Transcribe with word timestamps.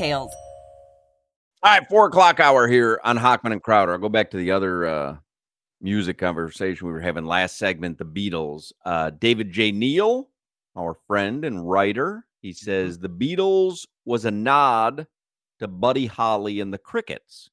details. 0.00 0.32
All 1.62 1.72
right, 1.72 1.86
four 1.88 2.06
o'clock 2.06 2.40
hour 2.40 2.66
here 2.66 3.00
on 3.04 3.18
Hochman 3.18 3.52
and 3.52 3.62
Crowder. 3.62 3.92
I'll 3.92 3.98
go 3.98 4.08
back 4.08 4.30
to 4.30 4.38
the 4.38 4.50
other 4.50 4.86
uh, 4.86 5.16
music 5.80 6.16
conversation 6.16 6.86
we 6.86 6.92
were 6.92 7.00
having 7.00 7.26
last 7.26 7.58
segment, 7.58 7.98
the 7.98 8.04
Beatles. 8.04 8.72
Uh, 8.84 9.10
David 9.10 9.52
J. 9.52 9.70
Neal, 9.70 10.30
our 10.74 10.96
friend 11.06 11.44
and 11.44 11.68
writer, 11.68 12.24
he 12.40 12.50
mm-hmm. 12.50 12.64
says 12.64 12.98
the 12.98 13.10
Beatles 13.10 13.86
was 14.06 14.24
a 14.24 14.30
nod 14.30 15.06
to 15.58 15.68
Buddy 15.68 16.06
Holly 16.06 16.60
and 16.60 16.72
the 16.72 16.78
Crickets. 16.78 17.50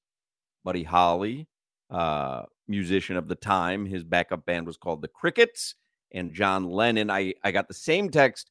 Buddy 0.64 0.84
Holly, 0.84 1.48
uh, 1.90 2.44
musician 2.68 3.18
of 3.18 3.28
the 3.28 3.36
time, 3.36 3.86
his 3.86 4.06
backup 4.06 4.46
band 4.46 4.66
was 4.66 4.78
called 4.78 5.02
the 5.02 5.10
Crickets, 5.10 5.76
and 6.14 6.34
John 6.34 6.64
Lennon. 6.64 7.10
I 7.12 7.34
I 7.44 7.52
got 7.52 7.68
the 7.68 7.74
same 7.74 8.10
text 8.10 8.50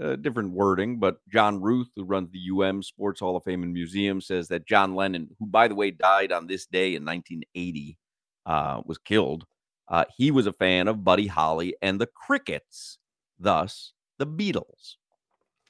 uh, 0.00 0.16
different 0.16 0.52
wording, 0.52 0.98
but 0.98 1.16
John 1.28 1.60
Ruth, 1.60 1.88
who 1.94 2.04
runs 2.04 2.30
the 2.30 2.40
UM 2.50 2.82
Sports 2.82 3.20
Hall 3.20 3.36
of 3.36 3.44
Fame 3.44 3.62
and 3.62 3.72
Museum, 3.72 4.20
says 4.20 4.48
that 4.48 4.66
John 4.66 4.94
Lennon, 4.94 5.28
who 5.38 5.46
by 5.46 5.68
the 5.68 5.74
way 5.74 5.90
died 5.90 6.32
on 6.32 6.46
this 6.46 6.66
day 6.66 6.94
in 6.94 7.04
1980, 7.04 7.98
uh, 8.46 8.80
was 8.86 8.98
killed. 8.98 9.44
Uh, 9.88 10.04
he 10.16 10.30
was 10.30 10.46
a 10.46 10.52
fan 10.52 10.88
of 10.88 11.04
Buddy 11.04 11.26
Holly 11.26 11.74
and 11.82 12.00
the 12.00 12.06
Crickets, 12.06 12.98
thus 13.38 13.92
the 14.18 14.26
Beatles. 14.26 14.96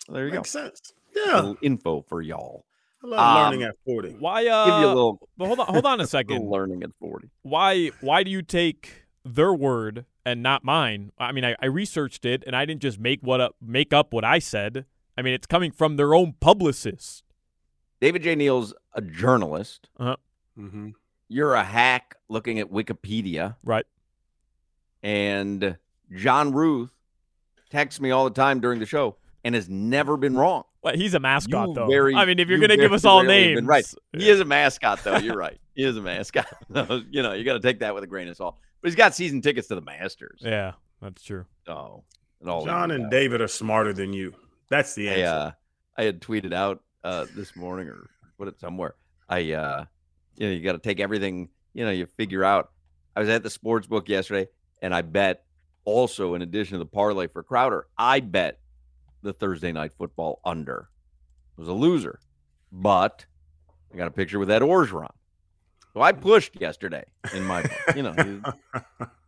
Well, 0.08 0.14
there 0.14 0.26
you 0.26 0.32
Makes 0.34 0.52
go. 0.54 0.62
Makes 0.64 0.80
sense. 0.80 0.92
Yeah. 1.16 1.52
info 1.62 2.02
for 2.08 2.22
y'all. 2.22 2.64
I 3.02 3.06
love 3.06 3.18
um, 3.36 3.44
learning 3.44 3.62
at 3.64 3.76
40. 3.86 4.16
Why 4.18 4.46
uh 4.46 4.66
give 4.66 4.80
you 4.80 4.86
a 4.86 4.88
little 4.88 5.28
but 5.36 5.46
hold 5.46 5.60
on 5.60 5.66
hold 5.66 5.86
on 5.86 6.00
a 6.00 6.06
second. 6.18 6.48
learning 6.48 6.82
at 6.82 6.90
40. 7.00 7.30
Why 7.42 7.88
why 8.00 8.22
do 8.22 8.30
you 8.30 8.42
take 8.42 9.06
their 9.24 9.52
word 9.54 10.04
and 10.30 10.42
not 10.42 10.64
mine. 10.64 11.12
I 11.18 11.32
mean, 11.32 11.44
I, 11.44 11.56
I 11.60 11.66
researched 11.66 12.24
it 12.24 12.42
and 12.46 12.54
I 12.56 12.64
didn't 12.64 12.82
just 12.82 12.98
make 12.98 13.20
what 13.22 13.40
up, 13.40 13.56
make 13.60 13.92
up 13.92 14.12
what 14.12 14.24
I 14.24 14.38
said. 14.38 14.86
I 15.18 15.22
mean, 15.22 15.34
it's 15.34 15.46
coming 15.46 15.70
from 15.70 15.96
their 15.96 16.14
own 16.14 16.34
publicist. 16.40 17.24
David 18.00 18.22
J. 18.22 18.34
Neal's 18.34 18.72
a 18.94 19.02
journalist. 19.02 19.88
Uh-huh. 19.98 20.16
Mm-hmm. 20.58 20.90
You're 21.28 21.54
a 21.54 21.64
hack 21.64 22.16
looking 22.28 22.58
at 22.58 22.70
Wikipedia. 22.70 23.56
Right. 23.62 23.84
And 25.02 25.76
John 26.14 26.52
Ruth 26.52 26.92
texts 27.70 28.00
me 28.00 28.10
all 28.10 28.24
the 28.24 28.30
time 28.30 28.60
during 28.60 28.80
the 28.80 28.86
show 28.86 29.16
and 29.44 29.54
has 29.54 29.68
never 29.68 30.16
been 30.16 30.36
wrong. 30.36 30.64
Well, 30.82 30.94
he's 30.96 31.14
a 31.14 31.20
mascot, 31.20 31.68
you 31.68 31.74
though. 31.74 31.86
Very, 31.88 32.14
I 32.14 32.24
mean, 32.24 32.38
if 32.38 32.48
you're 32.48 32.58
going 32.58 32.70
to 32.70 32.76
give 32.76 32.92
us 32.92 33.04
all 33.04 33.22
names. 33.22 33.62
Right. 33.62 33.84
Yeah. 34.12 34.20
He 34.20 34.30
is 34.30 34.40
a 34.40 34.44
mascot, 34.44 35.04
though. 35.04 35.18
You're 35.18 35.36
right. 35.36 35.58
He 35.80 35.86
is 35.86 35.96
a 35.96 36.02
mascot. 36.02 36.46
you 37.10 37.22
know, 37.22 37.32
you 37.32 37.42
got 37.42 37.54
to 37.54 37.60
take 37.60 37.78
that 37.78 37.94
with 37.94 38.04
a 38.04 38.06
grain 38.06 38.28
of 38.28 38.36
salt. 38.36 38.58
But 38.82 38.88
he's 38.88 38.96
got 38.96 39.14
season 39.14 39.40
tickets 39.40 39.68
to 39.68 39.76
the 39.76 39.80
Masters. 39.80 40.42
Yeah, 40.44 40.72
that's 41.00 41.22
true. 41.22 41.46
Oh, 41.66 42.04
John 42.44 42.90
and 42.90 43.10
David 43.10 43.40
are 43.40 43.48
smarter 43.48 43.94
than 43.94 44.12
you. 44.12 44.34
That's 44.68 44.94
the 44.94 45.08
answer. 45.08 45.24
I, 45.24 45.26
uh, 45.26 45.50
I 45.96 46.02
had 46.02 46.20
tweeted 46.20 46.52
out 46.52 46.82
uh, 47.02 47.24
this 47.34 47.56
morning 47.56 47.88
or 47.88 48.10
put 48.36 48.46
it 48.48 48.60
somewhere. 48.60 48.94
I, 49.26 49.52
uh, 49.52 49.84
you 50.36 50.48
know, 50.48 50.52
you 50.52 50.60
got 50.60 50.72
to 50.72 50.78
take 50.78 51.00
everything. 51.00 51.48
You 51.72 51.86
know, 51.86 51.90
you 51.90 52.04
figure 52.04 52.44
out. 52.44 52.72
I 53.16 53.20
was 53.20 53.30
at 53.30 53.42
the 53.42 53.48
sports 53.48 53.86
book 53.86 54.06
yesterday, 54.06 54.48
and 54.82 54.94
I 54.94 55.00
bet 55.00 55.44
also 55.86 56.34
in 56.34 56.42
addition 56.42 56.74
to 56.74 56.78
the 56.78 56.90
parlay 56.90 57.26
for 57.26 57.42
Crowder, 57.42 57.86
I 57.96 58.20
bet 58.20 58.60
the 59.22 59.32
Thursday 59.32 59.72
night 59.72 59.92
football 59.96 60.42
under. 60.44 60.90
It 61.56 61.60
was 61.60 61.68
a 61.68 61.72
loser, 61.72 62.20
but 62.70 63.24
I 63.94 63.96
got 63.96 64.08
a 64.08 64.10
picture 64.10 64.38
with 64.38 64.50
Ed 64.50 64.60
Orgeron. 64.60 65.08
So 65.92 66.00
I 66.00 66.12
pushed 66.12 66.60
yesterday 66.60 67.04
in 67.34 67.44
my, 67.44 67.64
you 67.96 68.02
know, 68.02 68.14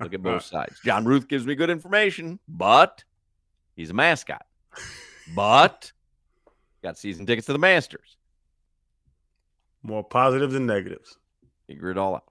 look 0.01 0.15
at 0.15 0.23
both 0.23 0.45
sides. 0.45 0.79
John 0.85 1.05
Ruth 1.05 1.27
gives 1.27 1.45
me 1.45 1.57
good 1.57 1.71
information, 1.71 2.39
but 2.47 3.03
he's 3.75 3.91
a 3.91 3.95
mascot. 3.95 4.47
But 5.35 5.93
got 6.83 6.99
season 6.99 7.27
tickets 7.27 7.47
to 7.47 7.53
the 7.53 7.59
Masters. 7.59 8.17
More 9.83 10.05
positives 10.05 10.55
than 10.55 10.67
negatives. 10.67 11.17
Figure 11.67 11.91
it 11.91 11.99
all 11.99 12.15
out. 12.15 12.25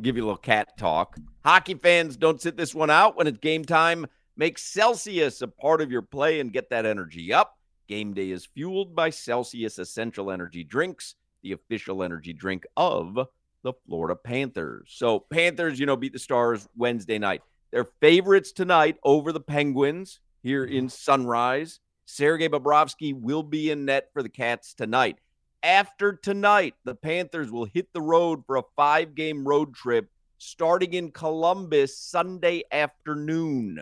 Give 0.00 0.16
you 0.16 0.24
a 0.24 0.26
little 0.26 0.36
cat 0.38 0.76
talk. 0.78 1.16
Hockey 1.44 1.74
fans, 1.74 2.16
don't 2.16 2.40
sit 2.40 2.56
this 2.56 2.74
one 2.74 2.90
out 2.90 3.16
when 3.16 3.26
it's 3.26 3.38
game 3.38 3.64
time. 3.64 4.06
Make 4.36 4.58
Celsius 4.58 5.42
a 5.42 5.48
part 5.48 5.80
of 5.80 5.90
your 5.90 6.02
play 6.02 6.40
and 6.40 6.52
get 6.52 6.70
that 6.70 6.86
energy 6.86 7.32
up. 7.32 7.58
Game 7.88 8.14
day 8.14 8.30
is 8.30 8.46
fueled 8.46 8.94
by 8.94 9.10
Celsius 9.10 9.78
Essential 9.78 10.30
Energy 10.30 10.64
Drinks, 10.64 11.14
the 11.42 11.52
official 11.52 12.02
energy 12.02 12.32
drink 12.32 12.66
of 12.76 13.18
the 13.66 13.72
Florida 13.88 14.14
Panthers. 14.14 14.92
So, 14.94 15.26
Panthers, 15.28 15.80
you 15.80 15.86
know, 15.86 15.96
beat 15.96 16.12
the 16.12 16.20
Stars 16.20 16.68
Wednesday 16.76 17.18
night. 17.18 17.42
They're 17.72 17.88
favorites 18.00 18.52
tonight 18.52 18.96
over 19.02 19.32
the 19.32 19.40
Penguins 19.40 20.20
here 20.44 20.64
in 20.64 20.84
mm-hmm. 20.84 20.88
Sunrise. 20.88 21.80
Sergei 22.04 22.48
Bobrovsky 22.48 23.12
will 23.12 23.42
be 23.42 23.72
in 23.72 23.84
net 23.84 24.10
for 24.12 24.22
the 24.22 24.28
Cats 24.28 24.72
tonight. 24.72 25.18
After 25.64 26.12
tonight, 26.12 26.74
the 26.84 26.94
Panthers 26.94 27.50
will 27.50 27.64
hit 27.64 27.92
the 27.92 28.00
road 28.00 28.44
for 28.46 28.56
a 28.56 28.62
five 28.76 29.16
game 29.16 29.44
road 29.44 29.74
trip 29.74 30.08
starting 30.38 30.92
in 30.94 31.10
Columbus 31.10 31.98
Sunday 31.98 32.62
afternoon. 32.70 33.80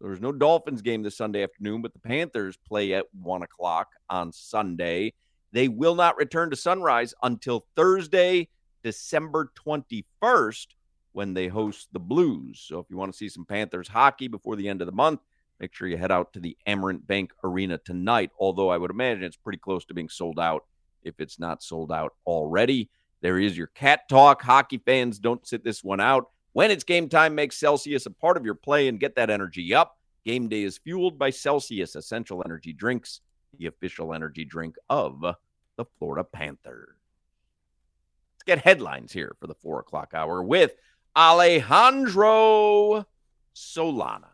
There's 0.00 0.20
no 0.20 0.30
Dolphins 0.30 0.82
game 0.82 1.02
this 1.02 1.16
Sunday 1.16 1.42
afternoon, 1.42 1.82
but 1.82 1.94
the 1.94 1.98
Panthers 1.98 2.56
play 2.56 2.94
at 2.94 3.06
one 3.12 3.42
o'clock 3.42 3.88
on 4.08 4.30
Sunday. 4.30 5.14
They 5.50 5.66
will 5.66 5.96
not 5.96 6.16
return 6.16 6.50
to 6.50 6.56
Sunrise 6.56 7.12
until 7.24 7.66
Thursday, 7.74 8.48
December 8.86 9.50
21st 9.66 10.68
when 11.10 11.34
they 11.34 11.48
host 11.48 11.88
the 11.90 11.98
Blues. 11.98 12.64
So 12.68 12.78
if 12.78 12.86
you 12.88 12.96
want 12.96 13.10
to 13.10 13.18
see 13.18 13.28
some 13.28 13.44
Panthers 13.44 13.88
hockey 13.88 14.28
before 14.28 14.54
the 14.54 14.68
end 14.68 14.80
of 14.80 14.86
the 14.86 14.92
month, 14.92 15.18
make 15.58 15.74
sure 15.74 15.88
you 15.88 15.96
head 15.96 16.12
out 16.12 16.32
to 16.34 16.38
the 16.38 16.56
Amerant 16.68 17.04
Bank 17.04 17.32
Arena 17.42 17.78
tonight. 17.78 18.30
Although 18.38 18.68
I 18.68 18.78
would 18.78 18.92
imagine 18.92 19.24
it's 19.24 19.36
pretty 19.36 19.58
close 19.58 19.84
to 19.86 19.94
being 19.94 20.08
sold 20.08 20.38
out 20.38 20.66
if 21.02 21.18
it's 21.18 21.40
not 21.40 21.64
sold 21.64 21.90
out 21.90 22.14
already. 22.28 22.88
There 23.22 23.40
is 23.40 23.58
your 23.58 23.66
cat 23.66 24.08
talk. 24.08 24.40
Hockey 24.40 24.78
fans, 24.78 25.18
don't 25.18 25.44
sit 25.44 25.64
this 25.64 25.82
one 25.82 25.98
out. 25.98 26.30
When 26.52 26.70
it's 26.70 26.84
game 26.84 27.08
time, 27.08 27.34
make 27.34 27.52
Celsius 27.52 28.06
a 28.06 28.10
part 28.12 28.36
of 28.36 28.44
your 28.44 28.54
play 28.54 28.86
and 28.86 29.00
get 29.00 29.16
that 29.16 29.30
energy 29.30 29.74
up. 29.74 29.98
Game 30.24 30.46
day 30.48 30.62
is 30.62 30.78
fueled 30.78 31.18
by 31.18 31.30
Celsius 31.30 31.96
Essential 31.96 32.40
Energy 32.46 32.72
Drinks, 32.72 33.20
the 33.58 33.66
official 33.66 34.14
energy 34.14 34.44
drink 34.44 34.76
of 34.88 35.22
the 35.76 35.84
Florida 35.98 36.22
Panthers 36.22 36.95
get 38.46 38.60
headlines 38.60 39.12
here 39.12 39.36
for 39.38 39.46
the 39.46 39.54
four 39.54 39.80
o'clock 39.80 40.12
hour 40.14 40.42
with 40.42 40.74
Alejandro 41.16 43.04
Solana. 43.54 44.28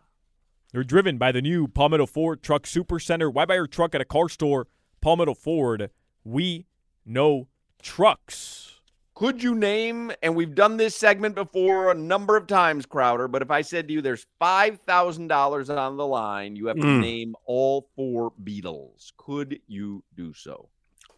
They're 0.72 0.84
driven 0.84 1.18
by 1.18 1.32
the 1.32 1.42
new 1.42 1.68
Palmetto 1.68 2.06
Ford 2.06 2.42
Truck 2.42 2.66
Super 2.66 2.98
Center. 2.98 3.30
Why 3.30 3.44
buy 3.44 3.56
your 3.56 3.66
truck 3.66 3.94
at 3.94 4.00
a 4.00 4.06
car 4.06 4.28
store? 4.28 4.68
Palmetto 5.00 5.34
Ford. 5.34 5.90
We 6.24 6.66
know 7.04 7.48
trucks. 7.82 8.80
Could 9.14 9.42
you 9.42 9.54
name, 9.54 10.10
and 10.22 10.34
we've 10.34 10.54
done 10.54 10.78
this 10.78 10.96
segment 10.96 11.34
before 11.34 11.90
a 11.90 11.94
number 11.94 12.36
of 12.36 12.46
times, 12.46 12.86
Crowder, 12.86 13.28
but 13.28 13.42
if 13.42 13.50
I 13.50 13.60
said 13.60 13.86
to 13.88 13.94
you 13.94 14.00
there's 14.00 14.26
$5,000 14.40 15.76
on 15.78 15.96
the 15.96 16.06
line, 16.06 16.56
you 16.56 16.66
have 16.66 16.76
to 16.76 16.82
mm. 16.82 17.00
name 17.00 17.36
all 17.44 17.88
four 17.94 18.32
Beatles. 18.42 19.12
Could 19.18 19.60
you 19.66 20.02
do 20.16 20.32
so? 20.32 20.70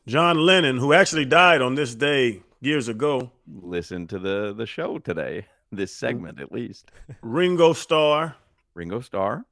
John 0.07 0.39
Lennon, 0.39 0.79
who 0.79 0.93
actually 0.93 1.25
died 1.25 1.63
on 1.63 1.75
this 1.75 1.95
day 1.95 2.43
years 2.61 2.89
ago. 2.89 3.31
Listen 3.47 4.07
to 4.09 4.19
the 4.19 4.53
the 4.55 4.67
show 4.67 4.99
today. 4.99 5.47
This 5.73 5.95
segment, 5.95 6.41
at 6.41 6.53
least. 6.53 6.91
Ringo 7.23 7.73
Starr. 7.73 8.37
Ringo 8.75 9.01
Starr. 9.01 9.45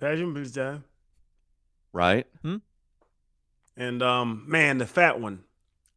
Passion 0.00 0.32
Bizarre. 0.32 0.82
Right? 1.92 2.26
And 3.76 4.02
um, 4.02 4.44
man, 4.46 4.78
the 4.78 4.86
fat 4.86 5.20
one. 5.20 5.40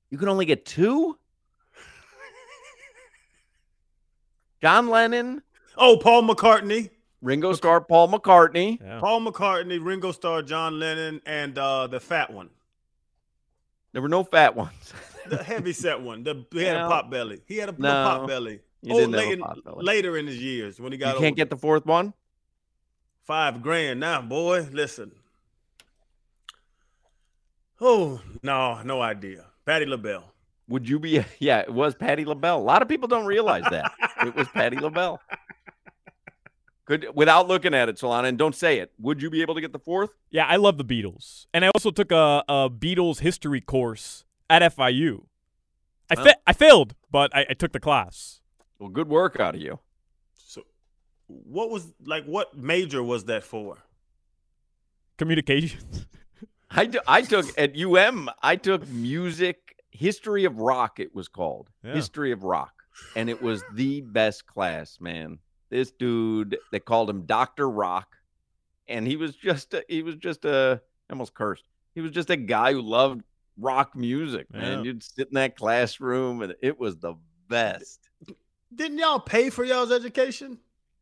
You 0.10 0.18
can 0.18 0.28
only 0.28 0.46
get 0.46 0.66
two? 0.66 1.18
John 4.62 4.90
Lennon, 4.90 5.42
Oh, 5.78 5.98
Paul 5.98 6.24
McCartney. 6.24 6.90
Ringo 7.22 7.54
Starr, 7.54 7.82
Paul 7.82 8.10
McCartney. 8.10 8.80
Yeah. 8.82 9.00
Paul 9.00 9.22
McCartney, 9.22 9.84
Ringo 9.84 10.12
Starr, 10.12 10.42
John 10.42 10.80
Lennon, 10.80 11.22
and 11.26 11.58
uh, 11.58 11.88
the 11.88 12.00
fat 12.00 12.34
one. 12.34 12.50
There 13.94 14.02
were 14.02 14.10
no 14.10 14.24
fat 14.24 14.56
ones. 14.56 14.94
The 15.30 15.44
heavy 15.44 15.72
set 15.72 16.02
one. 16.02 16.24
The, 16.24 16.44
he 16.52 16.64
had 16.64 16.78
No. 16.78 16.88
a 16.88 16.90
pot 16.90 17.12
belly. 17.12 17.42
He 17.46 17.58
had 17.58 17.70
a 17.70 17.76
No. 17.80 17.88
pot 17.90 18.28
belly. 18.28 18.60
You 18.82 18.96
oh, 18.96 19.00
didn't 19.02 19.14
have 19.14 19.22
a 19.24 19.28
later, 19.30 19.42
pot 19.44 19.64
belly. 19.64 19.84
later 19.86 20.18
in 20.18 20.26
his 20.26 20.38
years 20.42 20.80
when 20.80 20.92
he 20.92 20.98
got. 20.98 21.10
You 21.10 21.14
got 21.14 21.20
can't 21.20 21.32
older. 21.34 21.36
get 21.36 21.50
the 21.52 21.58
fourth 21.58 21.86
one? 21.86 22.14
five 23.22 23.62
grand 23.62 24.00
now, 24.00 24.20
boy. 24.24 24.68
Listen. 24.72 25.12
Oh 27.80 28.20
no, 28.44 28.82
no 28.84 29.02
idea. 29.02 29.46
Patti 29.66 29.86
LaBelle. 29.86 30.24
Would 30.68 30.90
you 30.90 31.00
be? 31.00 31.24
Yeah, 31.40 31.60
it 31.60 31.72
was 31.74 31.96
Patti 31.96 32.26
LaBelle. 32.26 32.58
A 32.58 32.60
lot 32.60 32.82
of 32.82 32.88
people 32.88 33.08
don't 33.08 33.26
realize 33.28 33.64
that 33.70 33.92
it 34.26 34.36
was 34.36 34.48
Patti 34.50 34.78
LaBelle. 34.78 35.20
Could 36.92 37.08
without 37.16 37.48
looking 37.48 37.74
at 37.74 37.88
it, 37.88 37.96
Solana, 37.96 38.28
and 38.28 38.38
don't 38.38 38.54
say 38.54 38.80
it. 38.80 38.92
Would 39.00 39.22
you 39.22 39.30
be 39.30 39.42
able 39.42 39.56
to 39.56 39.62
get 39.62 39.72
the 39.72 39.80
fourth? 39.80 40.10
Yeah, 40.30 40.46
I 40.46 40.58
love 40.58 40.78
the 40.78 40.84
Beatles, 40.84 41.46
and 41.54 41.64
I 41.64 41.70
also 41.70 41.90
took 41.90 42.12
a, 42.12 42.44
a 42.50 42.70
Beatles 42.70 43.20
history 43.20 43.62
course 43.62 44.26
at 44.50 44.62
FIU. 44.62 45.24
I 46.10 46.16
fa- 46.16 46.36
I 46.46 46.52
failed, 46.52 46.96
but 47.10 47.34
I, 47.34 47.46
I 47.52 47.54
took 47.54 47.72
the 47.72 47.80
class. 47.80 48.42
Well, 48.78 48.90
good 48.90 49.08
work 49.08 49.40
out 49.40 49.56
of 49.56 49.62
you. 49.62 49.80
So, 50.36 50.64
what 51.28 51.70
was 51.70 51.94
like? 52.06 52.26
What 52.26 52.58
major 52.58 53.02
was 53.02 53.24
that 53.24 53.46
for? 53.46 53.78
Communications. 55.18 56.08
I, 56.72 56.88
do, 56.88 57.00
I 57.08 57.22
took 57.22 57.46
at 57.58 57.78
UM. 57.80 58.30
I 58.44 58.58
took 58.58 58.86
music 58.90 59.78
history 59.92 60.44
of 60.44 60.58
rock. 60.60 61.00
It 61.00 61.16
was 61.16 61.30
called 61.30 61.70
Yeah. 61.86 61.94
history 61.94 62.34
of 62.34 62.44
rock, 62.44 62.74
and 63.16 63.30
it 63.30 63.42
was 63.42 63.64
the 63.74 64.02
best 64.02 64.46
class, 64.46 64.98
man. 65.00 65.40
This 65.72 65.90
dude, 65.92 66.58
they 66.72 66.80
called 66.80 67.10
him 67.10 67.24
Doctor 67.26 67.68
Rock, 67.70 68.18
and 68.88 69.08
he 69.08 69.16
was 69.16 69.36
just 69.36 69.74
a, 69.74 69.84
he 69.88 70.04
was 70.04 70.16
just 70.18 70.46
a 70.46 70.82
I 71.10 71.14
almost 71.14 71.34
cursed. 71.34 71.64
He 71.96 72.02
was 72.02 72.12
just 72.12 72.30
a 72.30 72.36
guy 72.38 72.74
who 72.74 72.82
loved 72.82 73.24
rock 73.58 73.96
music, 73.96 74.52
man. 74.54 74.80
Yeah. 74.80 74.84
You'd 74.84 75.02
sit 75.04 75.30
in 75.30 75.34
that 75.36 75.56
classroom, 75.56 76.42
and 76.42 76.54
it 76.62 76.78
was 76.80 76.98
the 76.98 77.16
best. 77.48 78.00
Didn't 78.74 79.00
y'all 79.00 79.20
pay 79.20 79.50
for 79.50 79.64
y'all's 79.64 79.92
education? 79.92 80.60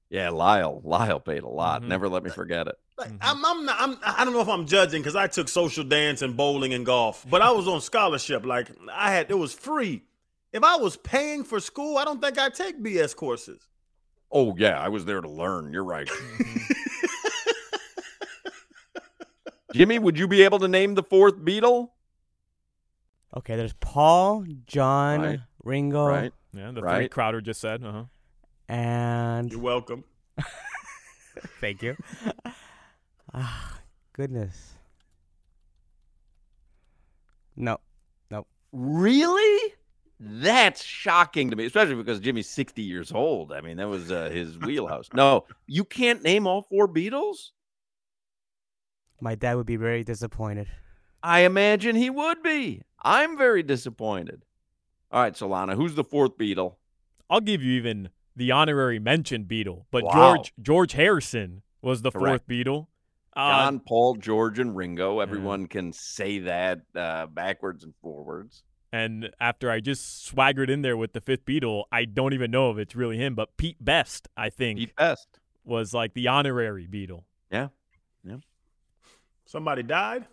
Yeah, 0.10 0.30
Lyle, 0.30 0.82
Lyle 0.84 1.20
paid 1.20 1.44
a 1.44 1.48
lot. 1.50 1.84
Mhm. 1.84 1.88
Never 1.88 2.10
let 2.10 2.24
me 2.24 2.32
forget 2.32 2.68
it. 2.68 2.76
Like, 2.98 3.12
Mhm. 3.12 3.18
I'm, 3.22 3.46
I'm, 3.46 3.66
not, 3.66 3.76
I'm, 3.80 3.98
I 4.04 4.24
don't 4.26 4.34
know 4.34 4.42
if 4.42 4.50
I'm 4.50 4.66
judging 4.66 5.02
because 5.02 5.16
I 5.16 5.28
took 5.28 5.48
social 5.48 5.84
dance 5.84 6.22
and 6.24 6.36
bowling 6.36 6.74
and 6.74 6.84
golf, 6.86 7.26
but 7.30 7.42
I 7.44 7.52
was 7.52 7.68
on 7.68 7.82
scholarship. 7.82 8.46
Like 8.46 8.70
I 8.92 9.12
had, 9.12 9.30
it 9.30 9.38
was 9.38 9.54
free. 9.54 10.04
If 10.52 10.64
I 10.64 10.78
was 10.78 10.98
paying 10.98 11.44
for 11.44 11.60
school, 11.60 11.98
I 12.00 12.06
don't 12.06 12.20
think 12.22 12.40
I'd 12.40 12.56
take 12.56 12.82
BS 12.82 13.16
courses. 13.16 13.68
Oh 14.32 14.56
yeah, 14.58 14.80
I 14.80 14.90
was 14.90 15.06
there 15.06 15.22
to 15.22 15.30
learn. 15.30 15.74
You're 15.74 15.84
right. 15.84 16.10
Jimmy, 19.74 20.00
would 20.00 20.18
you 20.18 20.28
be 20.28 20.42
able 20.44 20.60
to 20.60 20.68
name 20.68 20.96
the 20.96 21.04
fourth 21.04 21.38
Beatle? 21.38 21.90
Okay, 23.38 23.56
there's 23.56 23.74
Paul, 23.74 24.46
John, 24.66 25.22
Right. 25.22 25.40
Ringo, 25.64 26.06
Right. 26.06 26.34
Yeah, 26.54 26.72
the 26.72 26.82
three 26.82 27.08
Crowder 27.10 27.42
just 27.42 27.62
said. 27.62 27.84
Uh 27.84 27.92
huh. 27.92 28.04
and 28.68 29.52
You're 29.52 29.62
welcome. 29.62 30.04
thank 31.62 31.84
you. 31.84 31.96
ah, 33.34 33.80
goodness. 34.14 34.74
No, 37.56 37.78
no, 38.32 38.46
Really? 38.72 39.74
That's 40.20 40.84
shocking 40.84 41.50
to 41.50 41.56
me, 41.56 41.66
especially 41.66 41.96
because 41.96 42.20
Jimmy's 42.20 42.50
60 42.50 42.82
years 42.82 43.12
old. 43.12 43.54
I 43.54 43.62
mean, 43.62 43.78
that 43.78 43.88
was 43.88 44.12
uh, 44.12 44.30
his 44.30 44.58
wheelhouse. 44.58 45.08
No, 45.14 45.46
you 45.66 45.86
can't 45.86 46.22
name 46.24 46.46
all 46.48 46.64
four 46.64 46.88
Beatles? 46.88 47.52
my 49.22 49.36
dad 49.36 49.56
would 49.56 49.66
be 49.66 49.76
very 49.76 50.02
disappointed. 50.04 50.68
I 51.22 51.42
imagine 51.42 51.98
he 51.98 52.10
would 52.10 52.42
be. 52.42 52.82
I'm 53.02 53.38
very 53.38 53.64
disappointed. 53.64 54.44
All 55.12 55.22
right, 55.22 55.34
Solana, 55.34 55.76
who's 55.76 55.96
the 55.96 56.06
fourth 56.06 56.38
Beatle? 56.38 56.76
I'll 57.30 57.42
give 57.42 57.62
you 57.62 57.74
even 57.74 58.10
the 58.36 58.52
honorary 58.52 58.98
mention 59.00 59.44
Beatle, 59.44 59.84
but 59.92 60.06
Wow. 60.06 60.12
George 60.36 60.54
George 60.62 60.94
Harrison 60.94 61.64
was 61.82 62.02
the 62.02 62.12
Correct. 62.12 62.46
fourth 62.46 62.48
Beatle. 62.48 62.88
Uh, 63.36 63.50
John, 63.52 63.80
Paul, 63.82 64.16
George, 64.16 64.60
and 64.60 64.76
Ringo. 64.76 65.20
Everyone 65.20 65.68
can 65.68 65.92
say 65.92 66.40
that 66.40 66.82
uh, 66.96 67.26
backwards 67.28 67.84
and 67.84 67.94
forwards. 68.02 68.64
And 68.92 69.32
after 69.40 69.70
I 69.70 69.80
just 69.80 70.26
swaggered 70.26 70.70
in 70.70 70.82
there 70.82 70.98
with 70.98 71.14
the 71.14 71.22
fifth 71.22 71.46
Beatle, 71.46 71.84
I 71.92 72.06
don't 72.06 72.34
even 72.34 72.52
know 72.52 72.72
if 72.72 72.78
it's 72.78 72.96
really 72.96 73.18
him, 73.18 73.36
but 73.36 73.56
Pete 73.58 73.84
Best, 73.84 74.28
I 74.36 74.50
think, 74.50 74.80
Pete 74.80 74.96
Best. 74.96 75.28
was 75.64 75.94
like 75.94 76.14
the 76.14 76.28
honorary 76.28 76.88
Beatle. 76.88 77.24
Yeah, 77.52 77.70
yeah. 78.24 78.38
Somebody 79.46 79.84
died. 79.84 80.26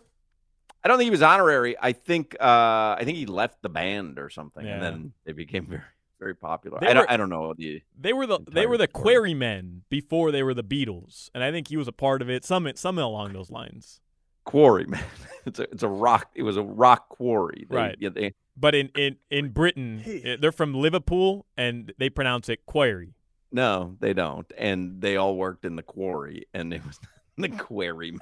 I 0.83 0.87
don't 0.87 0.97
think 0.97 1.07
he 1.07 1.11
was 1.11 1.21
honorary. 1.21 1.75
I 1.81 1.91
think 1.91 2.35
uh, 2.39 2.95
I 2.97 3.01
think 3.03 3.17
he 3.17 3.25
left 3.25 3.61
the 3.61 3.69
band 3.69 4.19
or 4.19 4.29
something, 4.29 4.65
and 4.65 4.81
then 4.81 5.13
they 5.25 5.33
became 5.33 5.65
very 5.65 5.81
very 6.19 6.35
popular. 6.35 6.79
They 6.79 6.87
I 6.87 6.93
don't 6.93 7.09
I 7.09 7.17
don't 7.17 7.29
know 7.29 7.53
the 7.53 7.81
They 7.99 8.13
were 8.13 8.25
the 8.25 8.39
they 8.49 8.65
were 8.65 8.77
the 8.77 8.87
story. 8.89 9.03
Quarrymen 9.03 9.83
before 9.89 10.31
they 10.31 10.43
were 10.43 10.53
the 10.53 10.63
Beatles, 10.63 11.29
and 11.33 11.43
I 11.43 11.51
think 11.51 11.67
he 11.67 11.77
was 11.77 11.87
a 11.87 11.91
part 11.91 12.21
of 12.21 12.29
it. 12.29 12.45
Some 12.45 12.69
something 12.75 13.03
along 13.03 13.33
those 13.33 13.49
lines. 13.49 14.01
quarry 14.45 14.85
man. 14.85 15.03
It's 15.45 15.59
a 15.59 15.63
it's 15.63 15.83
a 15.83 15.87
rock. 15.87 16.31
It 16.35 16.43
was 16.43 16.57
a 16.57 16.61
rock 16.61 17.07
quarry. 17.07 17.65
They, 17.69 17.75
Right. 17.75 17.95
Yeah, 17.99 18.09
they, 18.09 18.33
But 18.59 18.73
in 18.75 18.89
in 18.95 19.17
in 19.29 19.49
Britain, 19.49 19.99
Hey. 19.99 20.21
eh, 20.25 20.37
they're 20.41 20.51
from 20.51 20.73
Liverpool, 20.73 21.45
and 21.55 21.93
they 21.99 22.09
pronounce 22.09 22.49
it 22.49 22.65
quarry. 22.65 23.13
no, 23.51 23.95
they 23.99 24.13
don't. 24.13 24.51
And 24.57 24.99
they 25.01 25.15
all 25.15 25.35
worked 25.37 25.63
in 25.63 25.75
the 25.75 25.83
quarry, 25.83 26.45
and 26.53 26.73
it 26.73 26.83
was 26.85 26.99
the 27.37 27.49
quarry. 27.49 28.11
man. 28.11 28.19